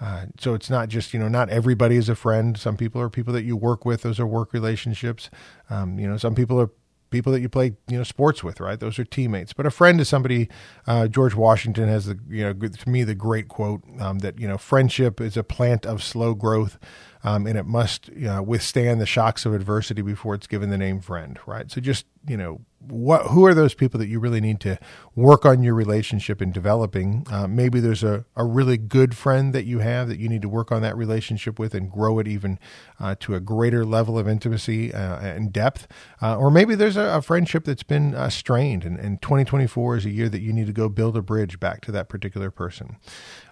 uh, 0.00 0.26
so 0.38 0.54
it's 0.54 0.70
not 0.70 0.88
just 0.88 1.12
you 1.12 1.18
know 1.18 1.28
not 1.28 1.48
everybody 1.48 1.96
is 1.96 2.08
a 2.08 2.14
friend. 2.14 2.56
Some 2.56 2.76
people 2.76 3.00
are 3.00 3.08
people 3.08 3.32
that 3.34 3.42
you 3.42 3.56
work 3.56 3.84
with; 3.84 4.02
those 4.02 4.20
are 4.20 4.26
work 4.26 4.52
relationships. 4.52 5.28
Um, 5.70 5.98
you 5.98 6.06
know, 6.06 6.16
some 6.16 6.34
people 6.34 6.60
are 6.60 6.70
people 7.10 7.32
that 7.32 7.40
you 7.40 7.48
play 7.48 7.76
you 7.88 7.96
know 7.96 8.02
sports 8.02 8.44
with 8.44 8.60
right 8.60 8.80
those 8.80 8.98
are 8.98 9.04
teammates 9.04 9.52
but 9.52 9.66
a 9.66 9.70
friend 9.70 10.00
is 10.00 10.08
somebody 10.08 10.48
uh, 10.86 11.08
george 11.08 11.34
washington 11.34 11.88
has 11.88 12.06
the 12.06 12.18
you 12.28 12.42
know 12.42 12.52
to 12.52 12.88
me 12.88 13.04
the 13.04 13.14
great 13.14 13.48
quote 13.48 13.82
um, 14.00 14.18
that 14.20 14.38
you 14.38 14.46
know 14.46 14.58
friendship 14.58 15.20
is 15.20 15.36
a 15.36 15.44
plant 15.44 15.86
of 15.86 16.02
slow 16.02 16.34
growth 16.34 16.78
um, 17.24 17.46
and 17.46 17.58
it 17.58 17.66
must 17.66 18.08
you 18.08 18.26
know, 18.26 18.42
withstand 18.42 19.00
the 19.00 19.06
shocks 19.06 19.44
of 19.44 19.54
adversity 19.54 20.02
before 20.02 20.34
it's 20.34 20.46
given 20.46 20.70
the 20.70 20.78
name 20.78 21.00
friend, 21.00 21.38
right? 21.46 21.70
So 21.70 21.80
just 21.80 22.06
you 22.26 22.36
know 22.36 22.60
what 22.80 23.26
who 23.26 23.44
are 23.44 23.54
those 23.54 23.74
people 23.74 23.98
that 23.98 24.08
you 24.08 24.20
really 24.20 24.40
need 24.40 24.60
to 24.60 24.78
work 25.14 25.44
on 25.44 25.62
your 25.62 25.74
relationship 25.74 26.40
and 26.40 26.52
developing? 26.54 27.26
Uh, 27.30 27.46
maybe 27.46 27.80
there's 27.80 28.04
a, 28.04 28.24
a 28.36 28.44
really 28.44 28.76
good 28.76 29.16
friend 29.16 29.52
that 29.52 29.64
you 29.64 29.80
have 29.80 30.08
that 30.08 30.18
you 30.18 30.28
need 30.28 30.42
to 30.42 30.48
work 30.48 30.70
on 30.70 30.80
that 30.82 30.96
relationship 30.96 31.58
with 31.58 31.74
and 31.74 31.90
grow 31.90 32.18
it 32.18 32.28
even 32.28 32.58
uh, 33.00 33.16
to 33.18 33.34
a 33.34 33.40
greater 33.40 33.84
level 33.84 34.18
of 34.18 34.28
intimacy 34.28 34.94
uh, 34.94 35.18
and 35.18 35.52
depth. 35.52 35.88
Uh, 36.22 36.36
or 36.36 36.50
maybe 36.50 36.74
there's 36.74 36.96
a, 36.96 37.16
a 37.16 37.22
friendship 37.22 37.64
that's 37.64 37.82
been 37.82 38.14
uh, 38.14 38.30
strained 38.30 38.84
and, 38.84 38.98
and 38.98 39.20
2024 39.22 39.96
is 39.96 40.06
a 40.06 40.10
year 40.10 40.28
that 40.28 40.40
you 40.40 40.52
need 40.52 40.66
to 40.66 40.72
go 40.72 40.88
build 40.88 41.16
a 41.16 41.22
bridge 41.22 41.58
back 41.58 41.80
to 41.80 41.90
that 41.90 42.08
particular 42.08 42.50
person 42.50 42.96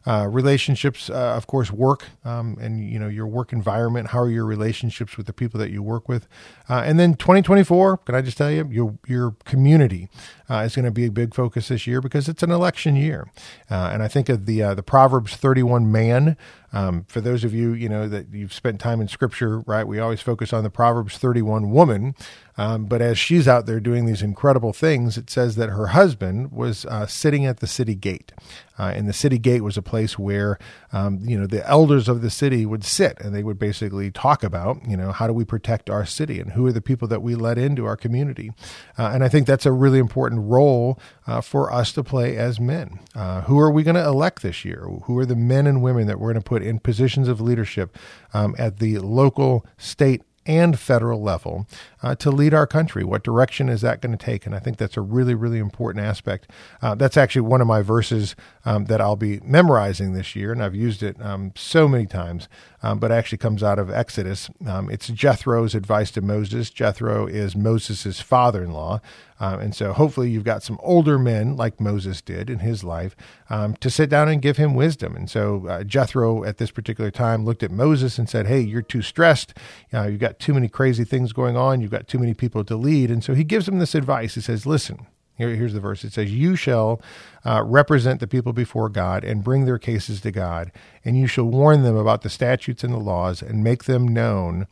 uh, 0.07 0.27
relationships 0.31 1.11
of 1.11 1.47
course 1.47 1.71
work 1.71 2.07
um, 2.25 2.57
and 2.61 2.89
you 2.89 2.99
know 2.99 3.09
your 3.09 3.27
work 3.27 3.53
environment 3.53 4.09
how 4.09 4.21
are 4.21 4.31
your 4.31 4.45
relationships 4.45 5.17
with 5.17 5.27
the 5.27 5.33
people 5.33 5.59
that 5.59 5.71
you 5.71 5.83
work 5.83 6.09
with 6.09 6.27
and 6.69 6.99
then 6.99 7.15
2024 7.15 7.97
can 7.99 8.15
i 8.15 8.23
just 8.23 8.37
tell 8.39 8.51
you 8.51 8.69
your 8.71 8.99
your 9.07 9.37
community 9.45 10.09
uh, 10.49 10.59
is 10.59 10.75
going 10.77 10.85
to 10.85 10.91
be 10.91 11.07
a 11.07 11.11
big 11.11 11.35
focus 11.35 11.69
this 11.69 11.87
year 11.87 12.01
because 12.01 12.29
it's 12.29 12.43
an 12.43 12.51
election 12.51 12.97
year. 12.97 13.29
Uh, 13.71 13.91
and 13.93 14.03
I 14.03 14.09
think 14.09 14.29
of 14.29 14.47
the 14.47 14.63
uh, 14.63 14.75
the 14.75 14.83
Proverbs 14.83 15.37
31 15.37 15.91
man. 15.91 16.37
Um, 16.73 17.05
for 17.09 17.21
those 17.21 17.45
of 17.45 17.55
you, 17.55 17.73
you 17.73 17.89
know, 17.89 18.09
that 18.09 18.27
you've 18.33 18.53
spent 18.53 18.81
time 18.81 19.01
in 19.01 19.09
Scripture, 19.09 19.61
right? 19.61 19.87
We 19.87 19.99
always 19.99 20.21
focus 20.21 20.53
on 20.53 20.65
the 20.65 20.71
Proverbs 20.71 21.17
31 21.19 21.71
woman, 21.71 22.15
um, 22.59 22.87
but 22.87 23.03
as 23.03 23.19
she's 23.19 23.47
out 23.47 23.67
there 23.67 23.81
doing 23.81 24.07
these 24.07 24.23
incredible 24.23 24.73
things, 24.73 25.19
it 25.19 25.29
says 25.29 25.57
that 25.57 25.69
her 25.69 25.89
husband 25.89 26.53
was 26.53 26.87
uh, 26.87 27.07
sitting 27.07 27.45
at 27.45 27.61
the 27.61 27.67
city 27.67 27.95
gate, 27.95 28.33
uh, 28.79 28.93
and 28.95 29.09
the 29.09 29.13
city 29.13 29.39
gate 29.39 29.63
was 29.63 29.77
a 29.77 29.83
place 29.83 30.19
where, 30.19 30.59
um, 30.93 31.21
you 31.23 31.39
know, 31.39 31.47
the 31.47 31.67
elders 31.69 32.09
of 32.09 32.23
the 32.23 32.31
city 32.31 32.65
would 32.65 32.85
sit, 32.85 33.21
and 33.21 33.35
they 33.35 33.43
would 33.43 33.59
basically 33.59 34.11
talk 34.11 34.43
about, 34.43 34.79
you 34.89 34.97
know, 34.97 35.13
how 35.13 35.27
do 35.27 35.33
we 35.33 35.45
protect 35.45 35.91
our 35.91 36.07
city, 36.07 36.41
and 36.41 36.53
who 36.53 36.67
are 36.67 36.73
the 36.73 36.81
people 36.81 37.07
that 37.09 37.23
we 37.23 37.35
let 37.35 37.59
into 37.59 37.85
our 37.85 37.97
community, 37.97 38.51
uh, 38.99 39.11
and 39.13 39.23
I 39.23 39.29
think 39.29 39.47
that's 39.47 39.67
a 39.67 39.73
really 39.73 39.99
important 39.99 40.43
role 40.45 40.99
uh, 41.27 41.43
for 41.43 41.71
us 41.73 41.93
to 41.93 42.03
play 42.03 42.37
as 42.37 42.59
men. 42.59 43.01
Uh, 43.15 43.43
who 43.43 43.59
are 43.59 43.71
we 43.71 43.83
going 43.83 43.97
to 43.97 44.05
elect 44.05 44.43
this 44.43 44.65
year? 44.65 44.89
Who 45.05 45.19
are 45.19 45.27
the 45.27 45.37
men 45.37 45.67
and 45.67 45.83
women 45.83 46.07
that 46.07 46.19
we're 46.19 46.33
going 46.33 46.43
to 46.43 46.49
put 46.49 46.56
in 46.63 46.79
positions 46.79 47.29
of 47.29 47.41
leadership 47.41 47.97
um, 48.35 48.55
at 48.59 48.79
the 48.79 48.99
local, 48.99 49.67
state, 49.79 50.23
and 50.47 50.79
federal 50.79 51.21
level 51.21 51.67
uh, 52.03 52.15
to 52.15 52.31
lead 52.31 52.55
our 52.55 52.67
country. 52.67 53.05
What 53.05 53.25
direction 53.25 53.69
is 53.69 53.81
that 53.81 54.01
going 54.01 54.17
to 54.17 54.25
take? 54.25 54.47
And 54.47 54.55
I 54.55 54.59
think 54.59 54.77
that's 54.77 54.97
a 54.97 55.01
really, 55.01 55.35
really 55.35 55.59
important 55.59 56.05
aspect. 56.05 56.49
Uh, 56.81 56.95
that's 56.95 57.17
actually 57.17 57.43
one 57.43 57.61
of 57.61 57.67
my 57.67 57.83
verses 57.83 58.37
um, 58.65 58.85
that 58.87 59.01
I'll 59.01 59.17
be 59.17 59.41
memorizing 59.41 60.13
this 60.13 60.37
year, 60.37 60.53
and 60.53 60.63
I've 60.63 60.75
used 60.75 61.03
it 61.03 61.21
um, 61.21 61.53
so 61.57 61.89
many 61.89 62.07
times, 62.07 62.49
um, 62.87 63.01
but 63.01 63.11
actually 63.11 63.39
comes 63.39 63.65
out 63.65 63.81
of 63.81 63.91
Exodus. 63.91 64.49
Um, 64.65 64.89
it's 64.91 65.09
Jethro's 65.09 65.75
advice 65.75 66.13
to 66.13 66.21
Moses. 66.21 66.71
Jethro 66.71 67.27
is 67.27 67.57
Moses' 67.57 68.21
father 68.21 68.63
in 68.63 68.71
law. 68.71 69.01
Uh, 69.41 69.59
and 69.61 69.75
so 69.75 69.93
hopefully 69.93 70.31
you've 70.31 70.45
got 70.45 70.63
some 70.63 70.79
older 70.81 71.19
men 71.19 71.57
like 71.57 71.81
Moses 71.81 72.23
did 72.23 72.49
in 72.49 72.61
his 72.61 72.85
life 72.85 73.17
um, 73.51 73.75
to 73.79 73.91
sit 73.91 74.09
down 74.09 74.29
and 74.29 74.41
give 74.41 74.57
him 74.57 74.75
wisdom. 74.75 75.17
And 75.17 75.29
so 75.29 75.67
uh, 75.67 75.83
Jethro 75.83 76.45
at 76.45 76.59
this 76.59 76.71
particular 76.71 77.11
time 77.11 77.45
looked 77.45 77.65
at 77.65 77.73
Moses 77.73 78.19
and 78.19 78.29
said, 78.31 78.47
Hey, 78.47 78.61
you're 78.61 78.83
too 78.83 79.03
stressed. 79.03 79.53
Uh, 79.93 80.05
you've 80.05 80.21
got 80.21 80.39
too 80.39 80.55
many 80.55 80.69
crazy 80.69 81.05
things 81.05 81.33
going 81.33 81.57
on. 81.57 81.81
You've 81.81 81.91
got 81.91 82.07
too 82.07 82.21
many 82.21 82.35
people 82.35 82.63
to 82.65 82.77
lead. 82.77 83.11
And 83.11 83.25
so 83.25 83.35
he 83.35 83.43
gives 83.43 83.67
him 83.67 83.81
this 83.81 83.97
advice. 83.97 84.37
He 84.37 84.41
says, 84.41 84.65
Listen, 84.65 85.09
here, 85.37 85.55
here's 85.55 85.75
the 85.75 85.81
verse. 85.81 86.03
It 86.05 86.13
says, 86.13 86.33
You 86.33 86.57
shall 86.57 87.01
uh, 87.45 87.63
represent 87.65 88.21
the 88.21 88.27
people 88.27 88.53
before 88.53 88.89
God 88.89 89.25
and 89.25 89.45
bring 89.45 89.65
their 89.65 89.79
cases 89.79 90.21
to 90.23 90.31
God, 90.31 90.73
and 91.05 91.19
you 91.19 91.27
shall 91.27 91.45
warn 91.45 91.83
them 91.83 91.97
about 91.97 92.23
the 92.23 92.31
statutes 92.31 92.83
and 92.83 92.93
the 92.93 92.99
laws 92.99 93.43
and 93.43 93.63
make 93.63 93.85
them 93.85 94.09
known. 94.09 94.67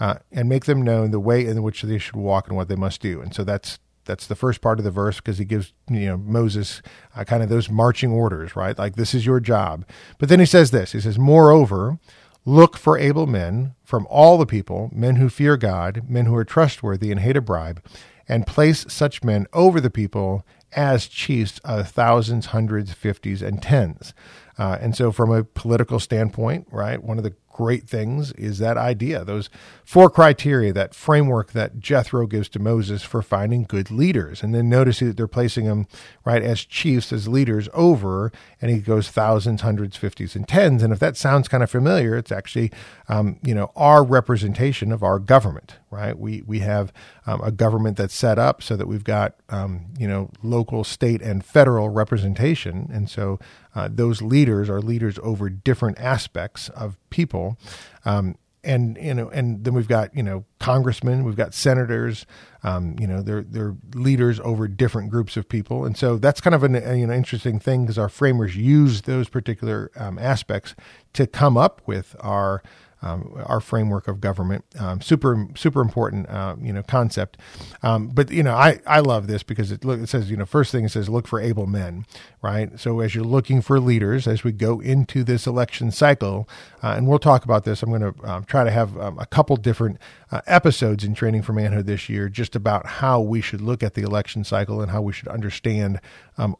Uh, 0.00 0.14
and 0.30 0.48
make 0.48 0.66
them 0.66 0.80
known 0.80 1.10
the 1.10 1.18
way 1.18 1.44
in 1.44 1.60
which 1.60 1.82
they 1.82 1.98
should 1.98 2.14
walk 2.14 2.46
and 2.46 2.56
what 2.56 2.68
they 2.68 2.76
must 2.76 3.00
do. 3.00 3.20
And 3.20 3.34
so 3.34 3.42
that's 3.42 3.80
that's 4.04 4.28
the 4.28 4.36
first 4.36 4.60
part 4.60 4.78
of 4.78 4.84
the 4.84 4.92
verse 4.92 5.16
because 5.16 5.38
he 5.38 5.44
gives 5.44 5.72
you 5.90 6.06
know 6.06 6.16
Moses 6.16 6.82
uh, 7.16 7.24
kind 7.24 7.42
of 7.42 7.48
those 7.48 7.68
marching 7.68 8.12
orders, 8.12 8.54
right? 8.54 8.78
Like 8.78 8.94
this 8.94 9.12
is 9.12 9.26
your 9.26 9.40
job. 9.40 9.84
But 10.18 10.28
then 10.28 10.38
he 10.38 10.46
says 10.46 10.70
this. 10.70 10.92
He 10.92 11.00
says, 11.00 11.18
"Moreover, 11.18 11.98
look 12.44 12.76
for 12.76 12.96
able 12.96 13.26
men 13.26 13.74
from 13.84 14.06
all 14.08 14.38
the 14.38 14.46
people, 14.46 14.88
men 14.92 15.16
who 15.16 15.28
fear 15.28 15.56
God, 15.56 16.04
men 16.08 16.26
who 16.26 16.34
are 16.34 16.44
trustworthy 16.44 17.10
and 17.10 17.20
hate 17.20 17.36
a 17.36 17.40
bribe, 17.40 17.82
and 18.28 18.46
place 18.46 18.84
such 18.88 19.24
men 19.24 19.46
over 19.52 19.80
the 19.80 19.90
people 19.90 20.44
as 20.72 21.06
chiefs 21.06 21.58
of 21.64 21.88
thousands, 21.88 22.46
hundreds, 22.46 22.92
fifties, 22.92 23.42
and 23.42 23.62
tens." 23.62 24.14
Uh, 24.58 24.76
and 24.80 24.96
so, 24.96 25.12
from 25.12 25.30
a 25.30 25.44
political 25.44 26.00
standpoint, 26.00 26.66
right, 26.70 27.02
one 27.02 27.18
of 27.18 27.24
the 27.24 27.34
great 27.58 27.88
things 27.88 28.30
is 28.34 28.58
that 28.58 28.76
idea, 28.76 29.24
those 29.24 29.50
four 29.84 30.08
criteria, 30.08 30.72
that 30.72 30.94
framework 30.94 31.50
that 31.50 31.80
Jethro 31.80 32.24
gives 32.28 32.48
to 32.50 32.60
Moses 32.60 33.02
for 33.02 33.20
finding 33.20 33.64
good 33.64 33.90
leaders. 33.90 34.44
And 34.44 34.54
then 34.54 34.68
notice 34.68 35.00
that 35.00 35.16
they're 35.16 35.26
placing 35.26 35.64
them, 35.64 35.88
right, 36.24 36.40
as 36.40 36.64
chiefs, 36.64 37.12
as 37.12 37.26
leaders 37.26 37.68
over, 37.74 38.30
and 38.62 38.70
he 38.70 38.78
goes 38.78 39.08
thousands, 39.08 39.62
hundreds, 39.62 39.96
fifties, 39.96 40.36
and 40.36 40.46
tens. 40.46 40.84
And 40.84 40.92
if 40.92 41.00
that 41.00 41.16
sounds 41.16 41.48
kind 41.48 41.64
of 41.64 41.70
familiar, 41.70 42.16
it's 42.16 42.30
actually, 42.30 42.70
um, 43.08 43.40
you 43.42 43.56
know, 43.56 43.72
our 43.74 44.04
representation 44.04 44.92
of 44.92 45.02
our 45.02 45.18
government, 45.18 45.78
right? 45.90 46.16
We, 46.16 46.44
we 46.46 46.60
have 46.60 46.92
um, 47.26 47.40
a 47.42 47.50
government 47.50 47.96
that's 47.96 48.14
set 48.14 48.38
up 48.38 48.62
so 48.62 48.76
that 48.76 48.86
we've 48.86 49.02
got, 49.02 49.34
um, 49.48 49.86
you 49.98 50.06
know, 50.06 50.30
local, 50.44 50.84
state, 50.84 51.22
and 51.22 51.44
federal 51.44 51.88
representation. 51.88 52.88
And 52.92 53.10
so 53.10 53.40
uh, 53.74 53.88
those 53.90 54.22
leaders 54.22 54.70
are 54.70 54.80
leaders 54.80 55.18
over 55.22 55.48
different 55.48 55.98
aspects 55.98 56.68
of 56.70 56.96
people. 57.10 57.58
Um, 58.04 58.36
and 58.64 58.98
you 59.00 59.14
know, 59.14 59.28
and 59.30 59.64
then 59.64 59.74
we've 59.74 59.88
got 59.88 60.14
you 60.16 60.22
know 60.22 60.44
congressmen, 60.58 61.24
we've 61.24 61.36
got 61.36 61.54
senators, 61.54 62.26
um, 62.64 62.96
you 62.98 63.06
know, 63.06 63.22
they're 63.22 63.42
they're 63.42 63.76
leaders 63.94 64.40
over 64.40 64.66
different 64.66 65.10
groups 65.10 65.36
of 65.36 65.48
people, 65.48 65.84
and 65.84 65.96
so 65.96 66.16
that's 66.16 66.40
kind 66.40 66.54
of 66.54 66.64
an 66.64 66.74
you 66.98 67.06
know 67.06 67.12
interesting 67.12 67.60
thing 67.60 67.82
because 67.82 67.98
our 67.98 68.08
framers 68.08 68.56
use 68.56 69.02
those 69.02 69.28
particular 69.28 69.90
um, 69.96 70.18
aspects 70.18 70.74
to 71.12 71.26
come 71.26 71.56
up 71.56 71.80
with 71.86 72.16
our 72.20 72.62
um, 73.02 73.32
our 73.46 73.60
framework 73.60 74.08
of 74.08 74.20
government. 74.20 74.64
Um, 74.78 75.00
super, 75.00 75.46
super 75.54 75.80
important, 75.80 76.28
uh, 76.28 76.56
you 76.60 76.72
know, 76.72 76.82
concept. 76.82 77.38
Um, 77.82 78.08
but 78.08 78.30
you 78.30 78.42
know, 78.42 78.54
I, 78.54 78.80
I 78.86 79.00
love 79.00 79.26
this 79.26 79.42
because 79.42 79.70
it, 79.70 79.84
look, 79.84 80.00
it 80.00 80.08
says, 80.08 80.30
you 80.30 80.36
know, 80.36 80.44
first 80.44 80.72
thing 80.72 80.84
it 80.84 80.90
says, 80.90 81.08
look 81.08 81.28
for 81.28 81.40
able 81.40 81.66
men, 81.66 82.06
right? 82.42 82.78
So 82.78 83.00
as 83.00 83.14
you're 83.14 83.24
looking 83.24 83.62
for 83.62 83.78
leaders, 83.78 84.26
as 84.26 84.44
we 84.44 84.52
go 84.52 84.80
into 84.80 85.22
this 85.22 85.46
election 85.46 85.90
cycle, 85.90 86.48
uh, 86.82 86.94
and 86.96 87.06
we'll 87.06 87.18
talk 87.18 87.44
about 87.44 87.64
this, 87.64 87.82
I'm 87.82 87.90
going 87.90 88.12
to 88.12 88.28
um, 88.28 88.44
try 88.44 88.64
to 88.64 88.70
have 88.70 88.98
um, 88.98 89.18
a 89.18 89.26
couple 89.26 89.56
different 89.56 89.98
uh, 90.30 90.40
episodes 90.46 91.04
in 91.04 91.14
Training 91.14 91.42
for 91.42 91.52
Manhood 91.52 91.86
this 91.86 92.08
year, 92.08 92.28
just 92.28 92.56
about 92.56 92.86
how 92.86 93.20
we 93.20 93.40
should 93.40 93.60
look 93.60 93.82
at 93.82 93.94
the 93.94 94.02
election 94.02 94.44
cycle 94.44 94.80
and 94.80 94.90
how 94.90 95.02
we 95.02 95.12
should 95.12 95.28
understand 95.28 96.00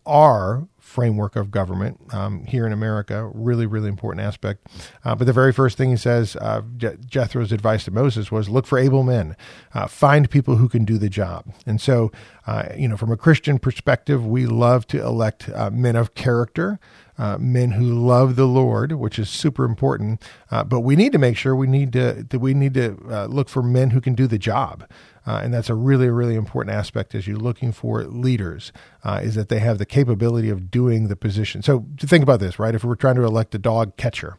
our 0.07 0.67
framework 0.89 1.37
of 1.37 1.51
government 1.51 2.01
um, 2.15 2.45
here 2.47 2.67
in 2.67 2.73
America. 2.73 3.31
Really, 3.35 3.67
really 3.67 3.89
important 3.89 4.27
aspect. 4.27 4.67
Uh, 5.05 5.15
but 5.15 5.27
the 5.27 5.33
very 5.33 5.53
first 5.53 5.77
thing 5.77 5.91
he 5.91 5.97
says, 5.97 6.35
uh, 6.37 6.63
Je- 6.77 6.97
Jethro's 7.07 7.53
advice 7.53 7.85
to 7.85 7.91
Moses 7.91 8.33
was 8.33 8.49
look 8.49 8.67
for 8.67 8.79
able 8.79 9.03
men, 9.03 9.37
uh, 9.75 9.87
find 9.87 10.31
people 10.31 10.57
who 10.57 10.69
can 10.69 10.85
do 10.85 10.97
the 10.97 11.11
job. 11.11 11.45
And 11.67 11.81
so, 11.81 12.11
uh, 12.47 12.71
you 12.77 12.89
know, 12.89 12.97
from 12.97 13.13
a 13.13 13.17
Christian 13.17 13.59
perspective, 13.59 14.27
we 14.27 14.47
love 14.47 14.87
to 14.89 15.01
elect 15.01 15.51
uh, 15.51 15.71
men 15.71 15.95
of 15.95 16.15
character. 16.15 16.81
Uh, 17.19 17.37
men 17.39 17.73
who 17.73 17.85
love 17.85 18.37
the 18.37 18.47
Lord, 18.47 18.93
which 18.93 19.19
is 19.19 19.29
super 19.29 19.65
important. 19.65 20.23
Uh, 20.51 20.65
but 20.65 20.81
we 20.81 20.97
need 20.97 21.13
to 21.13 21.19
make 21.19 21.37
sure 21.37 21.55
we 21.55 21.67
need 21.67 21.93
to, 21.93 22.25
that 22.29 22.39
we 22.39 22.55
need 22.55 22.75
to 22.75 22.97
uh, 23.11 23.27
look 23.27 23.49
for 23.49 23.63
men 23.63 23.91
who 23.91 24.01
can 24.01 24.15
do 24.15 24.27
the 24.27 24.39
job. 24.39 24.89
Uh, 25.27 25.41
and 25.43 25.53
that's 25.53 25.69
a 25.69 25.75
really, 25.75 26.09
really 26.09 26.37
important 26.37 26.75
aspect 26.75 27.15
as 27.15 27.27
you're 27.27 27.37
looking 27.37 27.71
for 27.71 28.05
leaders, 28.05 28.73
uh, 29.05 29.21
is 29.23 29.35
that 29.35 29.51
they 29.51 29.59
have 29.59 29.77
the 29.77 29.85
capability 29.85 30.49
of 30.49 30.71
doing 30.71 31.09
the 31.09 31.17
position. 31.17 31.61
So 31.61 31.85
to 31.99 32.07
think 32.07 32.23
about 32.23 32.41
this, 32.41 32.59
right? 32.59 32.75
If 32.75 32.83
we're 32.83 32.95
trying 32.95 33.17
to 33.17 33.25
elect 33.25 33.55
a 33.55 33.59
dog 33.59 33.97
catcher, 33.99 34.39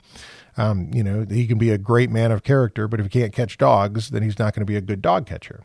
um, 0.60 0.92
you 0.94 1.04
know, 1.04 1.26
he 1.30 1.48
can 1.48 1.58
be 1.58 1.70
a 1.70 1.78
great 1.78 2.10
man 2.10 2.34
of 2.34 2.44
character, 2.44 2.90
but 2.90 3.00
if 3.00 3.06
he 3.06 3.22
can't 3.22 3.32
catch 3.32 3.58
dogs, 3.58 4.10
then 4.10 4.24
he's 4.24 4.38
not 4.38 4.54
going 4.54 4.60
to 4.60 4.66
be 4.66 4.76
a 4.76 4.82
good 4.82 5.02
dog 5.02 5.26
catcher. 5.26 5.64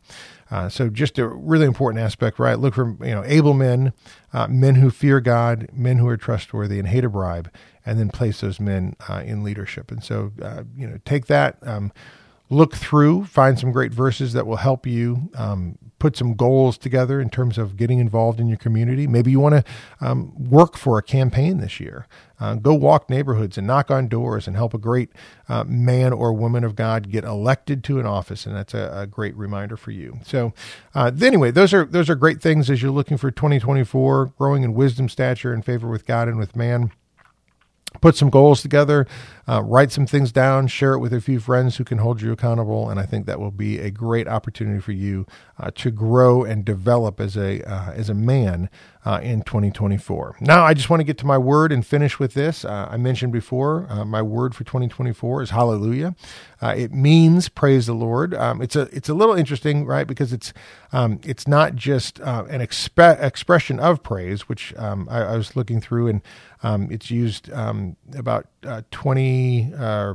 Uh, 0.53 0.69
so 0.69 0.89
just 0.89 1.19
a 1.19 1.27
really 1.27 1.67
important 1.67 2.01
aspect, 2.01 2.39
right? 2.39 2.61
Look 2.61 2.75
for 2.75 2.97
you 3.01 3.13
know 3.13 3.25
able 3.27 3.55
men, 3.55 3.93
uh, 4.33 4.47
men 4.47 4.77
who 4.77 4.91
fear 4.91 5.21
God, 5.21 5.69
men 5.73 5.99
who 5.99 6.07
are 6.07 6.17
trustworthy 6.17 6.79
and 6.79 6.87
hate 6.87 7.05
a 7.05 7.09
bribe, 7.09 7.51
and 7.85 7.99
then 7.99 8.09
place 8.09 8.41
those 8.41 8.61
men 8.61 8.95
uh, 9.09 9.23
in 9.27 9.43
leadership. 9.43 9.91
And 9.91 10.05
so 10.05 10.31
uh, 10.41 10.63
you 10.77 10.87
know 10.87 10.99
take 11.05 11.27
that. 11.27 11.59
Um, 11.63 11.93
look 12.55 12.75
through, 12.77 13.25
find 13.25 13.59
some 13.59 13.73
great 13.73 13.93
verses 13.93 14.33
that 14.33 14.47
will 14.47 14.57
help 14.57 14.87
you 14.87 15.31
um, 15.35 15.79
put 15.99 16.17
some 16.17 16.35
goals 16.35 16.77
together 16.77 17.21
in 17.21 17.31
terms 17.31 17.57
of 17.57 17.77
getting 17.77 17.99
involved 17.99 18.39
in 18.39 18.47
your 18.47 18.59
community. 18.59 19.07
Maybe 19.07 19.31
you 19.31 19.41
want 19.41 19.55
to 19.55 19.65
um, 20.07 20.35
work 20.37 20.77
for 20.77 20.99
a 20.99 21.03
campaign 21.03 21.59
this 21.59 21.81
year. 21.81 22.07
Uh, 22.39 22.57
go 22.57 22.75
walk 22.75 23.09
neighborhoods 23.09 23.57
and 23.57 23.67
knock 23.67 23.91
on 23.91 24.09
doors 24.09 24.47
and 24.47 24.55
help 24.55 24.75
a 24.75 24.79
great 24.79 25.11
uh, 25.49 25.65
man 25.65 26.13
or 26.13 26.33
woman 26.33 26.63
of 26.63 26.77
God 26.77 27.11
get 27.11 27.25
elected 27.25 27.83
to 27.85 28.01
an 28.01 28.07
office, 28.07 28.45
and 28.45 28.55
that's 28.55 28.75
a, 28.75 28.93
a 28.95 29.07
great 29.07 29.35
reminder 29.37 29.77
for 29.77 29.93
you. 29.93 30.19
So, 30.25 30.53
uh, 30.95 31.11
anyway, 31.23 31.51
those 31.53 31.73
are 31.73 31.85
those 31.85 32.11
are 32.11 32.17
great 32.17 32.43
things 32.43 32.69
as 32.69 32.83
you're 32.83 32.91
looking 32.91 33.17
for 33.17 33.31
2024, 33.31 34.35
growing 34.37 34.63
in 34.63 34.75
wisdom, 34.75 35.09
stature, 35.09 35.55
and 35.55 35.65
favor 35.65 35.89
with 35.89 36.07
God 36.07 36.29
and 36.29 36.39
with 36.39 36.55
man 36.55 36.91
put 38.01 38.17
some 38.17 38.31
goals 38.31 38.63
together, 38.63 39.07
uh, 39.49 39.63
write 39.63 39.93
some 39.93 40.07
things 40.07 40.33
down, 40.33 40.67
share 40.67 40.95
it 40.95 40.99
with 40.99 41.13
a 41.13 41.21
few 41.21 41.41
friends 41.41 41.77
who 41.77 41.85
can 41.85 41.99
hold 41.99 42.21
you 42.21 42.33
accountable, 42.33 42.91
and 42.91 42.99
I 42.99 43.07
think 43.07 43.27
that 43.27 43.41
will 43.41 43.51
be 43.51 43.79
a 43.79 43.91
great 43.91 44.29
opportunity 44.29 44.81
for 44.81 44.93
you 44.93 45.27
uh, 45.59 45.71
to 45.77 45.91
grow 45.91 46.45
and 46.45 46.65
develop 46.65 47.21
as 47.21 47.37
a 47.37 47.63
uh, 47.63 47.93
as 47.93 48.09
a 48.09 48.15
man 48.15 48.69
uh, 49.05 49.21
in 49.23 49.43
2024. 49.43 50.39
Now, 50.41 50.65
I 50.65 50.75
just 50.75 50.89
want 50.89 51.01
to 51.01 51.05
get 51.05 51.19
to 51.19 51.27
my 51.27 51.39
word 51.39 51.73
and 51.73 51.87
finish 51.87 52.19
with 52.19 52.35
this. 52.35 52.65
Uh, 52.65 52.89
I 52.91 52.97
mentioned 52.97 53.33
before 53.33 53.87
uh, 53.91 54.05
my 54.05 54.23
word 54.23 54.55
for 54.55 54.65
2024 54.65 55.43
is 55.43 55.51
Hallelujah. 55.51 56.15
it 56.63 56.93
means 56.93 57.49
praise 57.49 57.87
the 57.87 57.95
Lord. 57.95 58.35
Um, 58.35 58.63
it's 58.63 58.77
a 58.77 58.83
it's 58.93 59.09
a 59.09 59.15
little 59.15 59.35
interesting, 59.35 59.85
right? 59.85 60.07
Because 60.07 60.33
it's 60.33 60.53
um, 60.93 61.21
it's 61.25 61.47
not 61.47 61.75
just 61.75 62.19
an 62.21 62.61
expe- 62.61 63.23
expression 63.23 63.79
of 63.79 64.03
praise, 64.03 64.49
which 64.49 64.75
um, 64.77 65.09
I, 65.11 65.23
I, 65.23 65.37
was 65.37 65.57
looking 65.57 65.81
through, 65.81 66.09
and 66.09 66.23
um, 66.63 66.89
it's 66.91 67.11
used 67.11 67.53
um, 67.53 67.97
about 68.15 68.47
20. 68.91 69.73
Uh, 69.77 70.15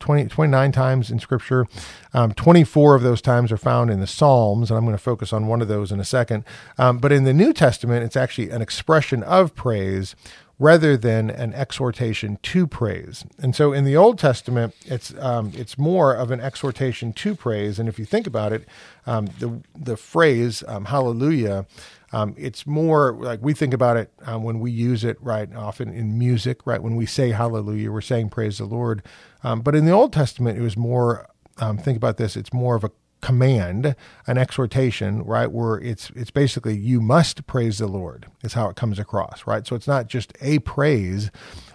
20, 0.00 0.26
29 0.26 0.72
times 0.72 1.10
in 1.10 1.18
Scripture. 1.18 1.66
Um, 2.12 2.32
24 2.32 2.96
of 2.96 3.02
those 3.02 3.22
times 3.22 3.52
are 3.52 3.56
found 3.56 3.90
in 3.90 4.00
the 4.00 4.06
Psalms, 4.06 4.70
and 4.70 4.78
I'm 4.78 4.84
going 4.84 4.96
to 4.96 5.02
focus 5.02 5.32
on 5.32 5.46
one 5.46 5.62
of 5.62 5.68
those 5.68 5.92
in 5.92 6.00
a 6.00 6.04
second. 6.04 6.44
Um, 6.78 6.98
but 6.98 7.12
in 7.12 7.24
the 7.24 7.34
New 7.34 7.52
Testament, 7.52 8.04
it's 8.04 8.16
actually 8.16 8.50
an 8.50 8.62
expression 8.62 9.22
of 9.22 9.54
praise 9.54 10.16
rather 10.58 10.94
than 10.94 11.30
an 11.30 11.54
exhortation 11.54 12.38
to 12.42 12.66
praise. 12.66 13.24
And 13.38 13.56
so 13.56 13.72
in 13.72 13.84
the 13.84 13.96
Old 13.96 14.18
Testament, 14.18 14.74
it's 14.84 15.14
um, 15.18 15.52
it's 15.54 15.78
more 15.78 16.14
of 16.14 16.30
an 16.30 16.40
exhortation 16.40 17.12
to 17.14 17.34
praise. 17.34 17.78
And 17.78 17.88
if 17.88 17.98
you 17.98 18.04
think 18.04 18.26
about 18.26 18.52
it, 18.52 18.66
um, 19.06 19.26
the 19.38 19.62
the 19.74 19.96
phrase 19.96 20.62
um, 20.68 20.84
Hallelujah 20.84 21.66
um, 22.12 22.34
it's 22.36 22.66
more 22.66 23.16
like 23.18 23.40
we 23.42 23.54
think 23.54 23.72
about 23.74 23.96
it 23.96 24.12
um, 24.22 24.42
when 24.42 24.60
we 24.60 24.70
use 24.70 25.04
it, 25.04 25.16
right? 25.20 25.54
Often 25.54 25.94
in 25.94 26.18
music, 26.18 26.66
right? 26.66 26.82
When 26.82 26.96
we 26.96 27.06
say 27.06 27.30
hallelujah, 27.30 27.92
we're 27.92 28.00
saying 28.00 28.30
praise 28.30 28.58
the 28.58 28.64
Lord. 28.64 29.02
Um, 29.44 29.60
but 29.60 29.74
in 29.74 29.84
the 29.84 29.92
Old 29.92 30.12
Testament, 30.12 30.58
it 30.58 30.62
was 30.62 30.76
more, 30.76 31.28
um, 31.58 31.78
think 31.78 31.96
about 31.96 32.16
this, 32.16 32.36
it's 32.36 32.52
more 32.52 32.74
of 32.74 32.84
a 32.84 32.90
command, 33.20 33.94
an 34.26 34.38
exhortation, 34.38 35.22
right? 35.24 35.50
Where 35.50 35.78
it's 35.78 36.10
it's 36.16 36.30
basically 36.30 36.76
you 36.76 37.00
must 37.00 37.46
praise 37.46 37.78
the 37.78 37.86
Lord 37.86 38.26
is 38.42 38.54
how 38.54 38.68
it 38.68 38.76
comes 38.76 38.98
across, 38.98 39.46
right? 39.46 39.66
So 39.66 39.76
it's 39.76 39.86
not 39.86 40.06
just 40.08 40.32
a 40.40 40.58
praise, 40.60 41.30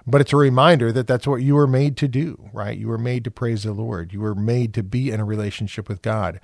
but 0.08 0.22
it's 0.22 0.34
a 0.34 0.38
reminder 0.38 0.92
that 0.92 1.08
that's 1.08 1.28
what 1.28 1.44
you 1.44 1.56
were 1.56 1.68
made 1.68 1.98
to 1.98 2.08
do, 2.08 2.50
right? 2.54 2.78
You 2.78 2.88
were 2.88 2.98
made 2.98 3.24
to 3.26 3.32
praise 3.32 3.64
the 3.64 3.74
Lord. 3.74 4.14
You 4.14 4.22
were 4.22 4.36
made 4.36 4.74
to 4.76 4.84
be 4.84 5.12
in 5.12 5.20
a 5.20 5.26
relationship 5.26 5.88
with 5.88 6.02
God. 6.02 6.40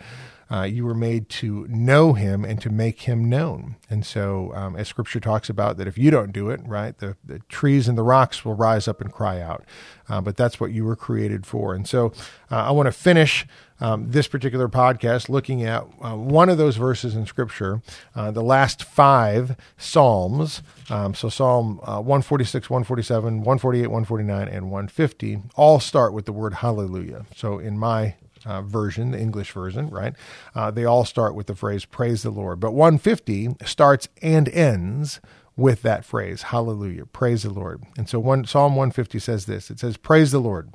Uh, 0.51 0.63
you 0.63 0.85
were 0.85 0.93
made 0.93 1.29
to 1.29 1.65
know 1.69 2.11
him 2.11 2.43
and 2.43 2.61
to 2.61 2.69
make 2.69 3.03
him 3.03 3.29
known. 3.29 3.77
And 3.89 4.05
so, 4.05 4.53
um, 4.53 4.75
as 4.75 4.89
scripture 4.89 5.21
talks 5.21 5.49
about, 5.49 5.77
that 5.77 5.87
if 5.87 5.97
you 5.97 6.11
don't 6.11 6.33
do 6.33 6.49
it, 6.49 6.59
right, 6.65 6.97
the, 6.97 7.15
the 7.23 7.39
trees 7.47 7.87
and 7.87 7.97
the 7.97 8.03
rocks 8.03 8.43
will 8.43 8.55
rise 8.55 8.87
up 8.87 8.99
and 8.99 9.13
cry 9.13 9.39
out. 9.39 9.63
Uh, 10.09 10.19
but 10.19 10.35
that's 10.35 10.59
what 10.59 10.71
you 10.71 10.83
were 10.83 10.97
created 10.97 11.45
for. 11.45 11.73
And 11.73 11.87
so, 11.87 12.11
uh, 12.51 12.55
I 12.55 12.71
want 12.71 12.87
to 12.87 12.91
finish 12.91 13.47
um, 13.79 14.11
this 14.11 14.27
particular 14.27 14.67
podcast 14.67 15.29
looking 15.29 15.63
at 15.63 15.83
uh, 16.01 16.15
one 16.15 16.49
of 16.49 16.57
those 16.57 16.75
verses 16.75 17.15
in 17.15 17.25
scripture, 17.25 17.81
uh, 18.13 18.29
the 18.29 18.43
last 18.43 18.83
five 18.83 19.55
Psalms. 19.77 20.61
Um, 20.89 21.15
so, 21.15 21.29
Psalm 21.29 21.79
uh, 21.83 22.01
146, 22.01 22.69
147, 22.69 23.37
148, 23.37 23.87
149, 23.87 24.47
and 24.49 24.65
150 24.65 25.41
all 25.55 25.79
start 25.79 26.13
with 26.13 26.25
the 26.25 26.33
word 26.33 26.55
hallelujah. 26.55 27.25
So, 27.35 27.57
in 27.57 27.77
my 27.77 28.15
uh, 28.45 28.61
version, 28.61 29.11
the 29.11 29.19
English 29.19 29.51
version, 29.51 29.89
right? 29.89 30.13
Uh, 30.55 30.71
they 30.71 30.85
all 30.85 31.05
start 31.05 31.35
with 31.35 31.47
the 31.47 31.55
phrase 31.55 31.85
"Praise 31.85 32.23
the 32.23 32.31
Lord," 32.31 32.59
but 32.59 32.73
150 32.73 33.55
starts 33.65 34.07
and 34.21 34.49
ends 34.49 35.19
with 35.55 35.81
that 35.81 36.05
phrase 36.05 36.43
"Hallelujah, 36.43 37.05
praise 37.05 37.43
the 37.43 37.49
Lord." 37.51 37.83
And 37.97 38.07
so, 38.09 38.19
one 38.19 38.45
Psalm 38.45 38.75
150 38.75 39.19
says 39.19 39.45
this: 39.45 39.69
It 39.69 39.79
says, 39.79 39.97
"Praise 39.97 40.31
the 40.31 40.39
Lord, 40.39 40.73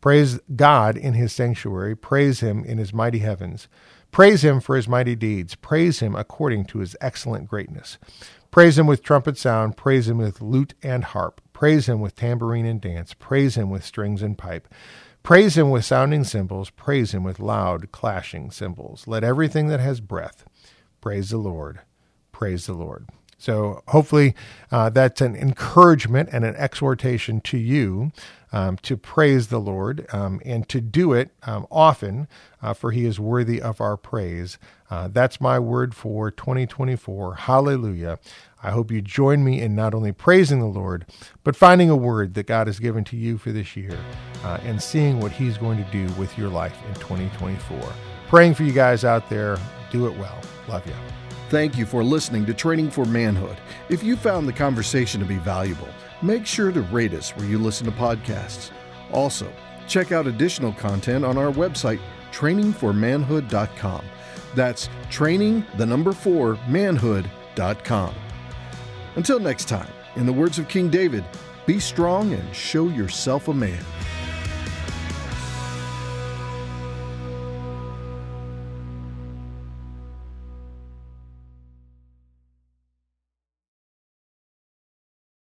praise 0.00 0.38
God 0.54 0.96
in 0.96 1.14
His 1.14 1.32
sanctuary, 1.32 1.96
praise 1.96 2.40
Him 2.40 2.64
in 2.64 2.78
His 2.78 2.92
mighty 2.92 3.20
heavens." 3.20 3.68
Praise 4.14 4.44
him 4.44 4.60
for 4.60 4.76
his 4.76 4.86
mighty 4.86 5.16
deeds. 5.16 5.56
Praise 5.56 5.98
him 5.98 6.14
according 6.14 6.66
to 6.66 6.78
his 6.78 6.94
excellent 7.00 7.48
greatness. 7.48 7.98
Praise 8.52 8.78
him 8.78 8.86
with 8.86 9.02
trumpet 9.02 9.36
sound. 9.36 9.76
Praise 9.76 10.08
him 10.08 10.18
with 10.18 10.40
lute 10.40 10.74
and 10.84 11.02
harp. 11.02 11.40
Praise 11.52 11.88
him 11.88 11.98
with 11.98 12.14
tambourine 12.14 12.64
and 12.64 12.80
dance. 12.80 13.12
Praise 13.12 13.56
him 13.56 13.70
with 13.70 13.84
strings 13.84 14.22
and 14.22 14.38
pipe. 14.38 14.68
Praise 15.24 15.56
him 15.56 15.70
with 15.70 15.86
sounding 15.86 16.22
cymbals, 16.22 16.68
praise 16.68 17.14
him 17.14 17.24
with 17.24 17.40
loud 17.40 17.90
clashing 17.90 18.50
cymbals. 18.50 19.06
Let 19.06 19.24
everything 19.24 19.68
that 19.68 19.80
has 19.80 20.02
breath 20.02 20.44
praise 21.00 21.30
the 21.30 21.38
Lord. 21.38 21.80
Praise 22.30 22.66
the 22.66 22.74
Lord. 22.74 23.08
So 23.44 23.82
hopefully 23.88 24.34
uh, 24.72 24.88
that's 24.88 25.20
an 25.20 25.36
encouragement 25.36 26.30
and 26.32 26.46
an 26.46 26.56
exhortation 26.56 27.42
to 27.42 27.58
you 27.58 28.10
um, 28.52 28.78
to 28.78 28.96
praise 28.96 29.48
the 29.48 29.58
Lord 29.58 30.06
um, 30.14 30.40
and 30.46 30.66
to 30.70 30.80
do 30.80 31.12
it 31.12 31.28
um, 31.42 31.66
often, 31.70 32.26
uh, 32.62 32.72
for 32.72 32.90
he 32.90 33.04
is 33.04 33.20
worthy 33.20 33.60
of 33.60 33.82
our 33.82 33.98
praise. 33.98 34.56
Uh, 34.88 35.08
that's 35.08 35.42
my 35.42 35.58
word 35.58 35.94
for 35.94 36.30
2024. 36.30 37.34
Hallelujah. 37.34 38.18
I 38.62 38.70
hope 38.70 38.90
you 38.90 39.02
join 39.02 39.44
me 39.44 39.60
in 39.60 39.74
not 39.74 39.92
only 39.92 40.12
praising 40.12 40.60
the 40.60 40.64
Lord, 40.64 41.04
but 41.42 41.54
finding 41.54 41.90
a 41.90 41.96
word 41.96 42.32
that 42.34 42.46
God 42.46 42.66
has 42.66 42.78
given 42.78 43.04
to 43.04 43.16
you 43.16 43.36
for 43.36 43.52
this 43.52 43.76
year 43.76 43.98
uh, 44.42 44.58
and 44.62 44.80
seeing 44.82 45.20
what 45.20 45.32
He's 45.32 45.58
going 45.58 45.84
to 45.84 45.90
do 45.90 46.10
with 46.14 46.38
your 46.38 46.48
life 46.48 46.78
in 46.88 46.94
2024. 46.94 47.78
Praying 48.28 48.54
for 48.54 48.62
you 48.62 48.72
guys 48.72 49.04
out 49.04 49.28
there. 49.28 49.58
Do 49.90 50.06
it 50.06 50.16
well. 50.16 50.40
Love 50.66 50.86
you. 50.86 50.94
Thank 51.54 51.78
you 51.78 51.86
for 51.86 52.02
listening 52.02 52.44
to 52.46 52.52
Training 52.52 52.90
for 52.90 53.04
Manhood. 53.04 53.56
If 53.88 54.02
you 54.02 54.16
found 54.16 54.48
the 54.48 54.52
conversation 54.52 55.20
to 55.20 55.24
be 55.24 55.36
valuable, 55.36 55.86
make 56.20 56.46
sure 56.46 56.72
to 56.72 56.80
rate 56.80 57.14
us 57.14 57.30
where 57.36 57.46
you 57.46 57.58
listen 57.60 57.86
to 57.86 57.92
podcasts. 57.92 58.72
Also, 59.12 59.46
check 59.86 60.10
out 60.10 60.26
additional 60.26 60.72
content 60.72 61.24
on 61.24 61.38
our 61.38 61.52
website, 61.52 62.00
trainingformanhood.com. 62.32 64.04
That's 64.56 64.88
training, 65.10 65.64
the 65.76 65.86
number 65.86 66.10
four, 66.10 66.58
manhood.com. 66.66 68.14
Until 69.14 69.38
next 69.38 69.68
time, 69.68 69.92
in 70.16 70.26
the 70.26 70.32
words 70.32 70.58
of 70.58 70.66
King 70.66 70.90
David, 70.90 71.24
be 71.66 71.78
strong 71.78 72.32
and 72.32 72.52
show 72.52 72.88
yourself 72.88 73.46
a 73.46 73.54
man. 73.54 73.84